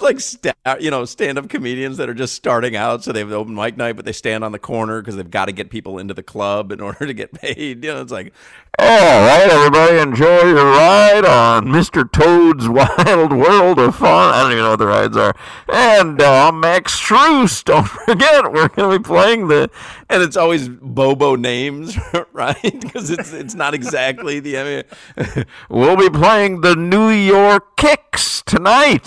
like 0.00 0.18
sta- 0.20 0.52
you 0.80 0.90
know 0.90 1.04
stand-up 1.04 1.48
comedians 1.48 1.96
that 1.96 2.08
are 2.08 2.14
just 2.14 2.34
starting 2.34 2.74
out 2.74 3.04
so 3.04 3.12
they 3.12 3.20
have 3.20 3.28
the 3.28 3.36
open 3.36 3.54
mic 3.54 3.76
night 3.76 3.94
but 3.94 4.04
they 4.04 4.12
stand 4.12 4.42
on 4.42 4.50
the 4.50 4.58
corner 4.58 5.00
because 5.00 5.14
they've 5.14 5.30
got 5.30 5.44
to 5.44 5.52
get 5.52 5.70
people 5.70 5.96
into 5.98 6.12
the 6.12 6.24
club 6.24 6.72
in 6.72 6.80
order 6.88 7.06
to 7.06 7.14
get 7.14 7.32
paid 7.32 7.84
you 7.84 7.92
know 7.94 8.00
it's 8.00 8.10
like 8.10 8.32
All 8.80 8.86
right, 8.88 9.48
everybody, 9.48 9.98
enjoy 9.98 10.40
your 10.44 10.64
ride 10.64 11.24
on 11.24 11.66
Mr. 11.66 12.10
Toad's 12.10 12.68
Wild 12.68 13.32
World 13.32 13.78
of 13.78 13.94
Fun. 13.94 14.34
I 14.34 14.42
don't 14.42 14.52
even 14.52 14.64
know 14.64 14.70
what 14.70 14.78
the 14.78 14.86
rides 14.86 15.16
are. 15.16 15.36
And 15.70 16.20
uh, 16.22 16.50
Max 16.52 16.98
Strus. 16.98 17.62
Don't 17.62 17.86
forget, 18.06 18.50
we're 18.50 18.68
going 18.68 18.90
to 18.90 18.98
be 18.98 19.02
playing 19.04 19.48
the. 19.48 19.70
and 20.08 20.22
it's 20.22 20.38
always 20.38 20.68
bobo 20.70 21.36
names 21.36 21.98
right 22.32 22.56
because 22.62 23.10
it's 23.10 23.32
it's 23.34 23.54
not 23.54 23.74
exactly 23.74 24.40
the 24.40 24.58
I 24.58 24.64
mean, 24.64 25.44
We'll 25.68 25.96
be 25.98 26.08
playing 26.10 26.62
the 26.62 26.74
New 26.92 27.08
York 27.08 27.74
Kicks 27.78 28.42
tonight. 28.42 29.06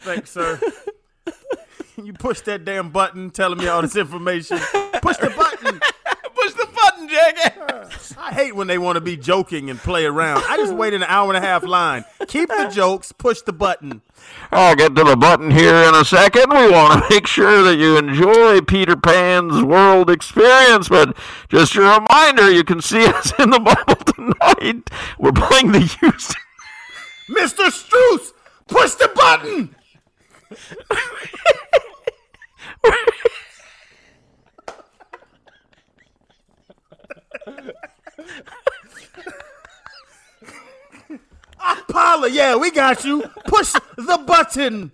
Thanks, 0.00 0.30
sir. 0.30 0.60
you 1.96 2.12
push 2.12 2.42
that 2.42 2.66
damn 2.66 2.90
button 2.90 3.30
telling 3.30 3.60
me 3.60 3.66
all 3.66 3.80
this 3.80 3.96
information. 3.96 4.58
Push 4.58 5.16
the 5.16 5.32
button. 5.34 5.80
push 6.34 6.52
the 6.52 6.68
button 6.74 7.08
jackass. 7.08 8.14
I 8.18 8.30
hate 8.34 8.54
when 8.54 8.66
they 8.66 8.76
want 8.76 8.96
to 8.96 9.00
be 9.00 9.16
joking 9.16 9.70
and 9.70 9.78
play 9.78 10.04
around. 10.04 10.44
I 10.46 10.58
just 10.58 10.74
wait 10.74 10.92
an 10.92 11.02
hour 11.02 11.32
and 11.32 11.42
a 11.42 11.46
half 11.46 11.62
line. 11.62 12.04
Keep 12.28 12.50
the 12.50 12.70
jokes, 12.70 13.10
push 13.10 13.40
the 13.40 13.54
button. 13.54 14.02
I'll 14.54 14.76
get 14.76 14.94
to 14.94 15.02
the 15.02 15.16
button 15.16 15.50
here 15.50 15.74
in 15.74 15.96
a 15.96 16.04
second. 16.04 16.50
We 16.50 16.70
want 16.70 17.02
to 17.02 17.06
make 17.10 17.26
sure 17.26 17.62
that 17.62 17.76
you 17.76 17.96
enjoy 17.96 18.60
Peter 18.60 18.94
Pan's 18.94 19.62
world 19.64 20.08
experience, 20.08 20.88
but 20.88 21.16
just 21.48 21.74
a 21.74 21.80
reminder, 21.80 22.50
you 22.52 22.62
can 22.62 22.80
see 22.80 23.04
us 23.06 23.32
in 23.38 23.50
the 23.50 23.58
bubble 23.58 23.96
tonight. 24.04 24.88
We're 25.18 25.32
playing 25.32 25.72
the 25.72 25.80
Houston. 25.80 26.40
Mr. 27.30 27.68
Strus, 27.70 28.32
push 28.68 28.94
the 28.94 29.10
button. 29.14 29.74
Paula, 41.94 42.28
yeah, 42.28 42.56
we 42.56 42.72
got 42.72 43.04
you. 43.04 43.22
Push 43.46 43.72
the 43.96 44.18
button. 44.26 44.90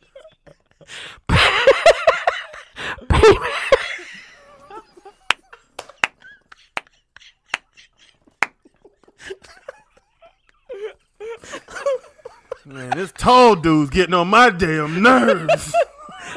Man, 12.67 12.91
this 12.91 13.13
tall 13.17 13.57
dude's 13.57 13.89
getting 13.89 14.13
on 14.13 14.29
my 14.29 14.51
damn 14.51 15.03
nerves. 15.03 15.73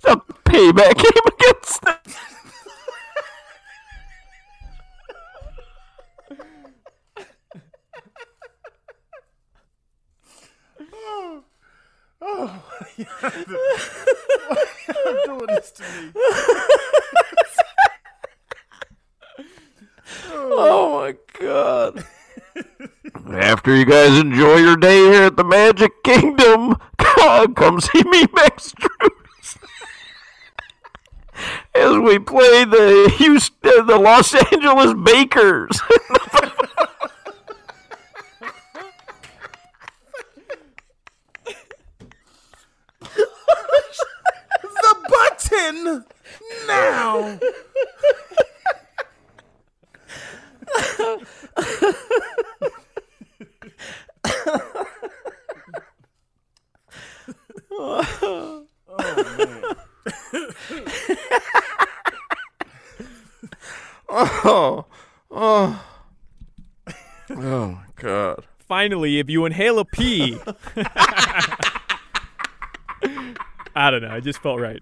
the 0.00 0.18
payback 0.46 0.96
game 0.96 1.12
against. 1.34 1.84
Why 12.96 13.30
are 15.04 15.10
you 15.10 15.22
doing 15.26 15.46
this 15.48 15.70
to 15.72 15.82
me? 15.82 16.12
Oh 20.32 21.00
my 21.00 21.14
god. 21.38 22.04
After 23.30 23.74
you 23.74 23.84
guys 23.84 24.18
enjoy 24.18 24.56
your 24.56 24.76
day 24.76 24.98
here 24.98 25.24
at 25.24 25.36
the 25.36 25.44
Magic 25.44 26.02
Kingdom, 26.02 26.76
come 27.54 27.80
see 27.80 28.02
me 28.04 28.26
Max 28.32 28.72
Strus. 28.72 29.58
As 31.74 31.98
we 31.98 32.18
play 32.18 32.64
the 32.64 33.12
Houston, 33.18 33.86
the 33.86 33.98
Los 33.98 34.34
Angeles 34.52 34.94
Bakers. 34.94 35.68
the 44.86 44.94
button 45.56 46.04
now. 46.66 47.38
oh, 57.70 58.66
oh, 64.10 64.86
oh, 65.30 65.84
oh 67.30 67.66
my 67.68 67.84
god. 67.96 68.44
Finally, 68.58 69.18
if 69.18 69.30
you 69.30 69.44
inhale 69.44 69.78
a 69.78 69.84
pee. 69.84 70.38
I 73.76 73.90
don't 73.90 74.02
know. 74.02 74.10
I 74.10 74.20
just 74.20 74.40
felt 74.40 74.58
right. 74.60 74.80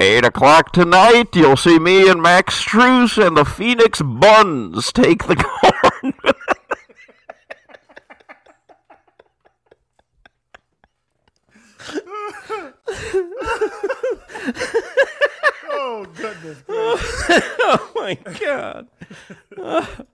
Eight 0.00 0.24
o'clock 0.24 0.70
tonight, 0.70 1.34
you'll 1.34 1.56
see 1.56 1.80
me 1.80 2.08
and 2.08 2.22
Max 2.22 2.64
Strus 2.64 3.18
and 3.18 3.36
the 3.36 3.44
Phoenix 3.44 4.00
Buns 4.00 4.92
take 4.92 5.26
the 5.26 5.34
corn. 5.34 6.14
oh 15.70 16.06
goodness! 16.14 16.62
oh 16.68 17.90
my 17.96 18.14
god! 18.38 18.86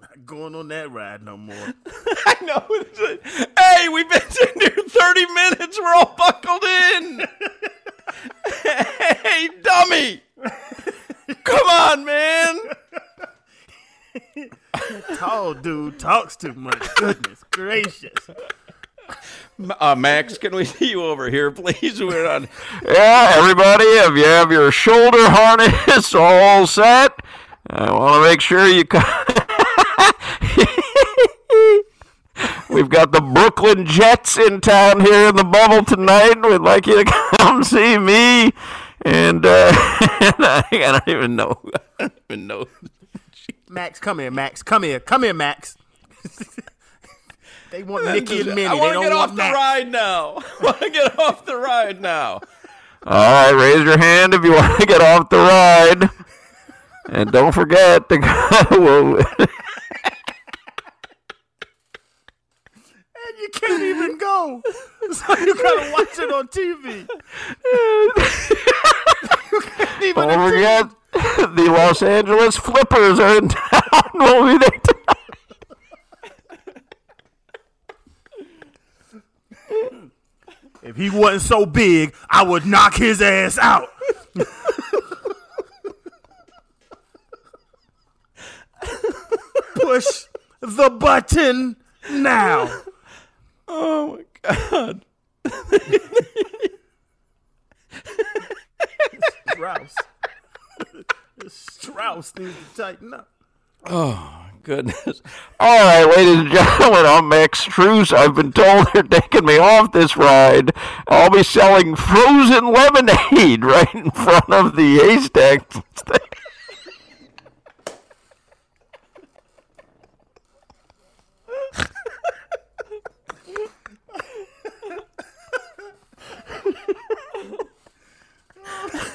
Not 0.00 0.17
going 0.28 0.54
on 0.54 0.68
that 0.68 0.92
ride 0.92 1.24
no 1.24 1.36
more. 1.36 1.56
I 2.26 2.36
know. 2.42 2.64
Hey, 3.58 3.88
we've 3.88 4.08
been 4.08 4.20
sitting 4.30 4.60
here 4.60 4.70
30 4.70 5.26
minutes. 5.32 5.78
We're 5.78 5.94
all 5.94 6.14
buckled 6.16 6.64
in. 6.64 7.26
hey, 8.62 9.48
dummy. 9.62 10.22
Come 11.44 11.68
on, 11.68 12.04
man. 12.04 12.58
Tall 15.16 15.54
dude 15.54 15.98
talks 15.98 16.36
too 16.36 16.54
much. 16.54 16.94
Goodness 16.96 17.44
gracious. 17.50 18.30
Uh, 19.80 19.94
Max, 19.96 20.38
can 20.38 20.54
we 20.54 20.64
see 20.64 20.90
you 20.90 21.04
over 21.04 21.30
here, 21.30 21.50
please? 21.50 22.00
We're 22.00 22.28
on. 22.28 22.48
Yeah, 22.84 23.32
everybody, 23.36 23.84
if 23.84 24.16
you 24.16 24.24
have 24.24 24.50
your 24.50 24.70
shoulder 24.72 25.18
harness 25.20 26.14
all 26.14 26.66
set, 26.66 27.12
I 27.68 27.92
want 27.92 28.14
to 28.14 28.28
make 28.28 28.40
sure 28.40 28.66
you. 28.66 28.84
We've 32.70 32.88
got 32.88 33.12
the 33.12 33.20
Brooklyn 33.20 33.86
Jets 33.86 34.36
in 34.38 34.60
town 34.60 35.00
here 35.00 35.28
in 35.28 35.36
the 35.36 35.44
bubble 35.44 35.84
tonight. 35.84 36.42
We'd 36.42 36.60
like 36.60 36.86
you 36.86 37.02
to 37.02 37.10
come 37.38 37.62
see 37.64 37.98
me. 37.98 38.52
And 39.02 39.46
uh, 39.46 39.70
I 39.72 40.64
don't 40.70 41.08
even 41.08 41.36
know. 41.36 41.60
I 41.98 42.08
don't 42.08 42.12
even 42.28 42.46
know. 42.46 42.66
Max, 43.68 44.00
come 44.00 44.18
here, 44.18 44.30
Max. 44.30 44.62
Come 44.62 44.82
here. 44.82 45.00
Come 45.00 45.22
here, 45.22 45.34
Max. 45.34 45.76
they 47.70 47.82
want 47.82 48.04
Mickey 48.04 48.40
and 48.40 48.48
Minnie. 48.48 48.66
I 48.66 48.74
want 48.74 48.94
to 48.94 49.00
get 49.00 49.12
off 49.12 49.34
Max. 49.34 49.48
the 49.48 49.54
ride 49.54 49.90
now. 49.92 50.36
I 50.60 50.64
want 50.64 50.80
to 50.80 50.90
get 50.90 51.18
off 51.18 51.46
the 51.46 51.56
ride 51.56 52.00
now. 52.00 52.40
All 53.06 53.12
right, 53.12 53.52
raise 53.52 53.84
your 53.84 53.98
hand 53.98 54.34
if 54.34 54.44
you 54.44 54.52
want 54.52 54.80
to 54.80 54.86
get 54.86 55.00
off 55.00 55.30
the 55.30 55.38
ride. 55.38 56.10
And 57.10 57.32
don't 57.32 57.52
forget 57.52 58.08
to 58.10 58.18
go. 58.18 59.22
You 63.48 63.60
can't 63.60 63.82
even 63.82 64.18
go. 64.18 64.62
So 65.10 65.34
you 65.38 65.54
gotta 65.54 65.90
watch 65.90 66.18
it 66.18 66.30
on 66.30 66.48
TV. 66.48 66.84
you 69.52 69.60
can't 69.60 70.02
even 70.02 70.28
Don't 70.28 70.50
forget, 70.50 70.90
the 71.56 71.64
Los 71.70 72.02
Angeles 72.02 72.58
Flippers 72.58 73.18
are 73.18 73.38
in 73.38 73.48
town. 73.48 73.82
We'll 74.14 74.52
be 74.52 74.58
there 74.58 74.70
tonight. 79.70 80.10
If 80.82 80.96
he 80.96 81.08
wasn't 81.08 81.42
so 81.42 81.64
big, 81.64 82.14
I 82.28 82.42
would 82.42 82.66
knock 82.66 82.96
his 82.96 83.22
ass 83.22 83.56
out. 83.56 83.88
Push 89.74 90.24
the 90.60 90.90
button 90.90 91.76
now. 92.10 92.82
Oh 93.68 94.16
my 94.16 94.50
god. 94.50 95.04
Strus. 99.48 99.94
Strus 101.46 102.38
needs 102.38 102.56
to 102.56 102.82
tighten 102.82 103.14
up. 103.14 103.28
Oh 103.86 104.46
goodness. 104.62 105.22
All 105.60 105.78
right, 105.78 106.16
ladies 106.16 106.40
and 106.40 106.50
gentlemen, 106.50 107.06
I'm 107.06 107.28
Max 107.28 107.64
Strus. 107.64 108.12
I've 108.12 108.34
been 108.34 108.52
told 108.52 108.88
they're 108.92 109.02
taking 109.02 109.44
me 109.44 109.58
off 109.58 109.92
this 109.92 110.16
ride. 110.16 110.72
I'll 111.06 111.30
be 111.30 111.42
selling 111.42 111.96
frozen 111.96 112.72
lemonade 112.72 113.64
right 113.64 113.94
in 113.94 114.10
front 114.10 114.52
of 114.52 114.76
the 114.76 114.98
haystack. 114.98 115.70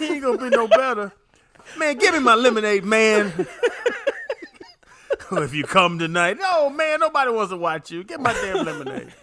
He 0.03 0.15
ain't 0.15 0.23
gonna 0.23 0.37
be 0.37 0.49
no 0.49 0.67
better. 0.67 1.13
Man, 1.77 1.97
give 1.97 2.13
me 2.13 2.19
my 2.19 2.35
lemonade, 2.35 2.83
man. 2.83 3.47
if 5.31 5.53
you 5.53 5.63
come 5.63 5.97
tonight, 5.97 6.37
no 6.37 6.69
man, 6.69 6.99
nobody 6.99 7.31
wants 7.31 7.51
to 7.51 7.57
watch 7.57 7.89
you. 7.89 8.03
Get 8.03 8.19
my 8.19 8.33
damn 8.33 8.65
lemonade. 8.65 9.13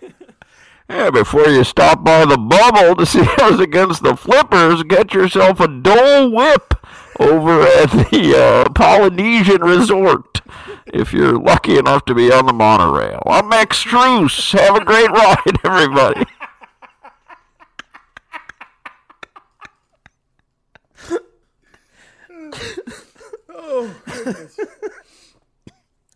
Yeah, 0.89 1.11
before 1.11 1.47
you 1.49 1.63
stop 1.65 2.03
by 2.03 2.25
the 2.25 2.39
bubble 2.39 2.97
to 2.97 3.07
see 3.07 3.21
us 3.39 3.61
against 3.61 4.03
the 4.03 4.17
Flippers, 4.17 4.83
get 4.85 5.13
yourself 5.13 5.61
a 5.61 5.69
Dole 5.69 6.33
Whip 6.33 6.75
over 7.21 7.61
at 7.61 7.91
the 8.11 8.35
uh, 8.37 8.73
Polynesian 8.73 9.61
Resort 9.61 10.41
if 10.87 11.13
you're 11.13 11.39
lucky 11.39 11.79
enough 11.79 12.07
to 12.07 12.15
be 12.15 12.33
on 12.33 12.47
the 12.47 12.53
monorail. 12.53 13.23
I'm 13.27 13.49
Max 13.49 13.85
Strus. 13.85 14.59
Have 14.59 14.77
a 14.77 14.85
great 14.85 15.11
ride, 15.13 15.59
everybody. 15.63 16.25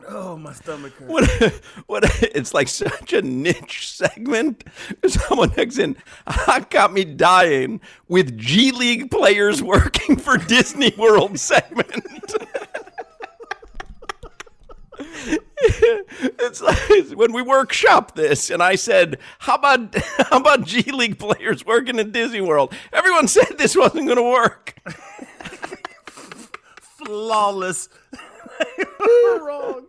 Oh, 0.07 0.37
my 0.37 0.53
stomach 0.53 0.93
hurts. 0.95 1.11
What? 1.11 1.53
What? 1.87 2.23
It's 2.35 2.53
like 2.53 2.69
such 2.69 3.13
a 3.13 3.23
niche 3.23 3.89
segment. 3.91 4.65
Someone 5.07 5.53
next 5.57 5.79
in, 5.79 5.97
I 6.27 6.65
got 6.69 6.93
me 6.93 7.05
dying 7.05 7.81
with 8.09 8.37
G 8.37 8.71
League 8.73 9.11
players 9.11 9.63
working 9.63 10.17
for 10.17 10.37
Disney 10.37 10.93
World 10.99 11.39
segment. 11.39 12.35
it's 15.19 16.61
like 16.61 17.19
when 17.19 17.33
we 17.33 17.43
workshop 17.43 18.15
this, 18.15 18.51
and 18.51 18.63
I 18.63 18.75
said, 18.75 19.19
"How 19.39 19.55
about 19.55 19.95
how 20.31 20.39
about 20.39 20.67
G 20.67 20.83
League 20.93 21.19
players 21.19 21.65
working 21.65 21.99
in 21.99 22.11
Disney 22.11 22.41
World?" 22.41 22.75
Everyone 22.93 23.27
said 23.27 23.57
this 23.57 23.75
wasn't 23.77 24.07
going 24.07 24.17
to 24.17 24.23
work. 24.23 24.75
Flawless. 27.05 27.89
wrong. 29.41 29.87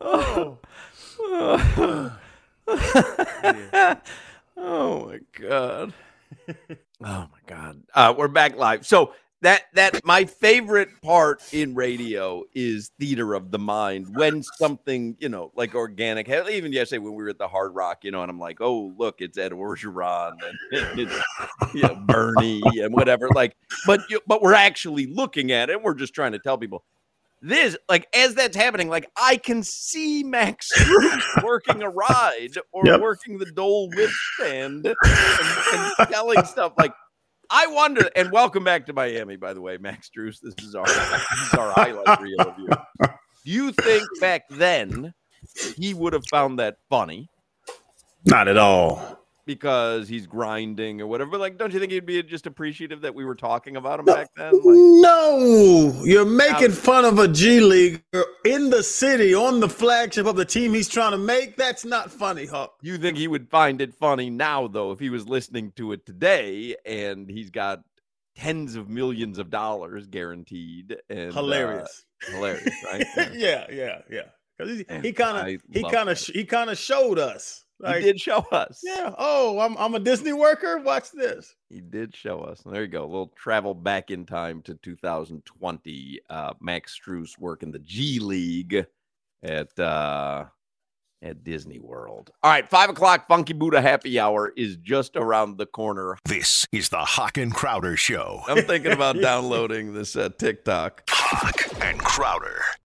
oh. 0.00 0.58
oh 4.56 5.06
my 5.06 5.18
god. 5.38 5.92
Oh 7.04 7.28
my 7.30 7.38
god. 7.46 7.82
Uh, 7.94 8.14
we're 8.16 8.26
back 8.26 8.56
live. 8.56 8.86
So 8.86 9.12
that 9.46 9.62
that 9.74 10.04
my 10.04 10.24
favorite 10.24 10.88
part 11.02 11.40
in 11.52 11.72
radio 11.76 12.42
is 12.52 12.90
theater 12.98 13.32
of 13.32 13.52
the 13.52 13.58
mind 13.60 14.08
when 14.16 14.42
something 14.42 15.16
you 15.20 15.28
know 15.28 15.52
like 15.54 15.72
organic 15.76 16.28
even 16.28 16.72
yesterday 16.72 16.98
when 16.98 17.14
we 17.14 17.22
were 17.22 17.30
at 17.30 17.38
the 17.38 17.46
hard 17.46 17.72
rock 17.72 18.02
you 18.02 18.10
know 18.10 18.22
and 18.22 18.30
i'm 18.30 18.40
like 18.40 18.60
oh 18.60 18.92
look 18.98 19.20
it's 19.20 19.38
ed 19.38 19.52
orgeron 19.52 20.32
and 20.72 20.98
it's 20.98 21.24
you 21.72 21.82
know, 21.82 21.94
bernie 21.94 22.80
and 22.80 22.92
whatever 22.92 23.28
like 23.36 23.56
but 23.86 24.00
you, 24.10 24.20
but 24.26 24.42
we're 24.42 24.52
actually 24.52 25.06
looking 25.06 25.52
at 25.52 25.70
it 25.70 25.80
we're 25.80 25.94
just 25.94 26.12
trying 26.12 26.32
to 26.32 26.40
tell 26.40 26.58
people 26.58 26.82
this 27.40 27.76
like 27.88 28.08
as 28.16 28.34
that's 28.34 28.56
happening 28.56 28.88
like 28.88 29.08
i 29.16 29.36
can 29.36 29.62
see 29.62 30.24
max 30.24 30.72
working 31.44 31.82
a 31.82 31.88
ride 31.88 32.54
or 32.72 32.84
Yep. 32.86 33.00
working 33.00 33.38
the 33.38 33.46
dole 33.52 33.88
whip 33.90 34.10
stand 34.34 34.86
and, 34.86 34.96
and 35.72 36.08
selling 36.10 36.44
stuff 36.44 36.72
like 36.76 36.92
I 37.50 37.66
wonder, 37.68 38.10
and 38.16 38.32
welcome 38.32 38.64
back 38.64 38.86
to 38.86 38.92
Miami, 38.92 39.36
by 39.36 39.52
the 39.54 39.60
way, 39.60 39.78
Max 39.78 40.10
Strus. 40.10 40.40
This 40.42 40.54
is 40.62 40.74
our 40.74 40.86
this 40.86 41.52
is 41.52 41.54
our 41.54 41.72
highlight 41.72 42.20
reel 42.20 42.40
of 42.40 42.54
you. 42.58 42.68
Do 43.44 43.50
you 43.50 43.72
think 43.72 44.04
back 44.20 44.42
then 44.50 45.14
he 45.76 45.94
would 45.94 46.12
have 46.12 46.24
found 46.30 46.58
that 46.58 46.76
funny 46.90 47.28
Not 48.24 48.48
at 48.48 48.56
all. 48.56 49.25
Because 49.46 50.08
he's 50.08 50.26
grinding 50.26 51.00
or 51.00 51.06
whatever? 51.06 51.30
But 51.32 51.40
like, 51.40 51.56
don't 51.58 51.72
you 51.72 51.80
think 51.80 51.92
he'd 51.92 52.04
be 52.04 52.22
just 52.22 52.46
appreciative 52.46 53.00
that 53.02 53.14
we 53.14 53.24
were 53.24 53.34
talking 53.34 53.76
about 53.76 54.00
him 54.00 54.06
back 54.06 54.28
then? 54.36 54.52
Like, 54.52 54.62
No, 54.64 56.02
you're 56.04 56.24
making 56.24 56.72
fun 56.72 57.04
of 57.04 57.18
a 57.18 57.28
G 57.28 57.60
League 57.60 58.02
in 58.44 58.70
the 58.70 58.82
city 58.82 59.34
on 59.34 59.60
the 59.60 59.68
flagship 59.68 60.26
of 60.26 60.36
the 60.36 60.44
team 60.44 60.74
he's 60.74 60.88
trying 60.88 61.12
to 61.12 61.18
make. 61.18 61.56
That's 61.56 61.84
not 61.84 62.10
funny, 62.10 62.46
Huck. 62.46 62.74
you 62.82 62.98
think 62.98 63.16
he 63.16 63.28
would 63.28 63.48
find 63.48 63.80
it 63.80 63.94
funny 63.94 64.28
now, 64.30 64.66
though, 64.68 64.90
if 64.92 64.98
he 65.00 65.10
was 65.10 65.28
listening 65.28 65.72
to 65.76 65.92
it 65.92 66.04
today 66.04 66.76
and 66.84 67.30
he's 67.30 67.50
got 67.50 67.80
tens 68.36 68.74
of 68.76 68.88
millions 68.88 69.38
of 69.38 69.48
dollars 69.50 70.06
guaranteed 70.08 70.96
and 71.08 71.30
uh, 71.30 71.34
Hilarious. 71.34 72.04
hilarious, 72.20 72.84
right? 72.84 73.06
Yeah. 73.16 73.28
yeah, 73.34 73.66
yeah, 73.70 73.98
yeah. 74.10 74.22
'Cause 74.58 74.70
he- 75.02 75.12
kind 75.12 75.54
of 75.54 75.62
he 75.70 75.82
kind 75.84 76.08
of 76.08 76.18
he 76.18 76.44
kind 76.46 76.70
of 76.70 76.78
showed 76.78 77.18
us. 77.18 77.65
Like, 77.78 77.96
he 77.96 78.02
did 78.02 78.20
show 78.20 78.38
us. 78.52 78.80
Yeah. 78.82 79.14
Oh, 79.18 79.58
I'm 79.60 79.76
I'm 79.76 79.94
a 79.94 80.00
Disney 80.00 80.32
worker. 80.32 80.78
Watch 80.78 81.10
this. 81.12 81.54
He 81.68 81.80
did 81.80 82.16
show 82.16 82.40
us. 82.40 82.62
There 82.64 82.82
you 82.82 82.88
go. 82.88 83.04
A 83.04 83.06
little 83.06 83.32
travel 83.36 83.74
back 83.74 84.10
in 84.10 84.24
time 84.24 84.62
to 84.62 84.74
2020. 84.74 86.20
Uh, 86.30 86.54
Max 86.60 86.98
Strus 86.98 87.38
working 87.38 87.72
the 87.72 87.78
G 87.80 88.18
League 88.18 88.86
at 89.42 89.78
uh, 89.78 90.46
at 91.22 91.44
Disney 91.44 91.78
World. 91.78 92.30
All 92.42 92.50
right, 92.50 92.68
five 92.68 92.88
o'clock. 92.88 93.28
Funky 93.28 93.52
Buddha 93.52 93.82
Happy 93.82 94.18
Hour 94.18 94.52
is 94.56 94.76
just 94.76 95.16
around 95.16 95.58
the 95.58 95.66
corner. 95.66 96.16
This 96.24 96.66
is 96.72 96.88
the 96.88 97.04
Hoch 97.04 97.36
and 97.36 97.52
Crowder 97.54 97.96
Show. 97.96 98.42
I'm 98.48 98.64
thinking 98.64 98.92
about 98.92 99.16
downloading 99.20 99.92
this 99.92 100.16
uh, 100.16 100.30
TikTok. 100.38 101.02
Hoch 101.10 101.82
and 101.82 101.98
Crowder. 101.98 102.62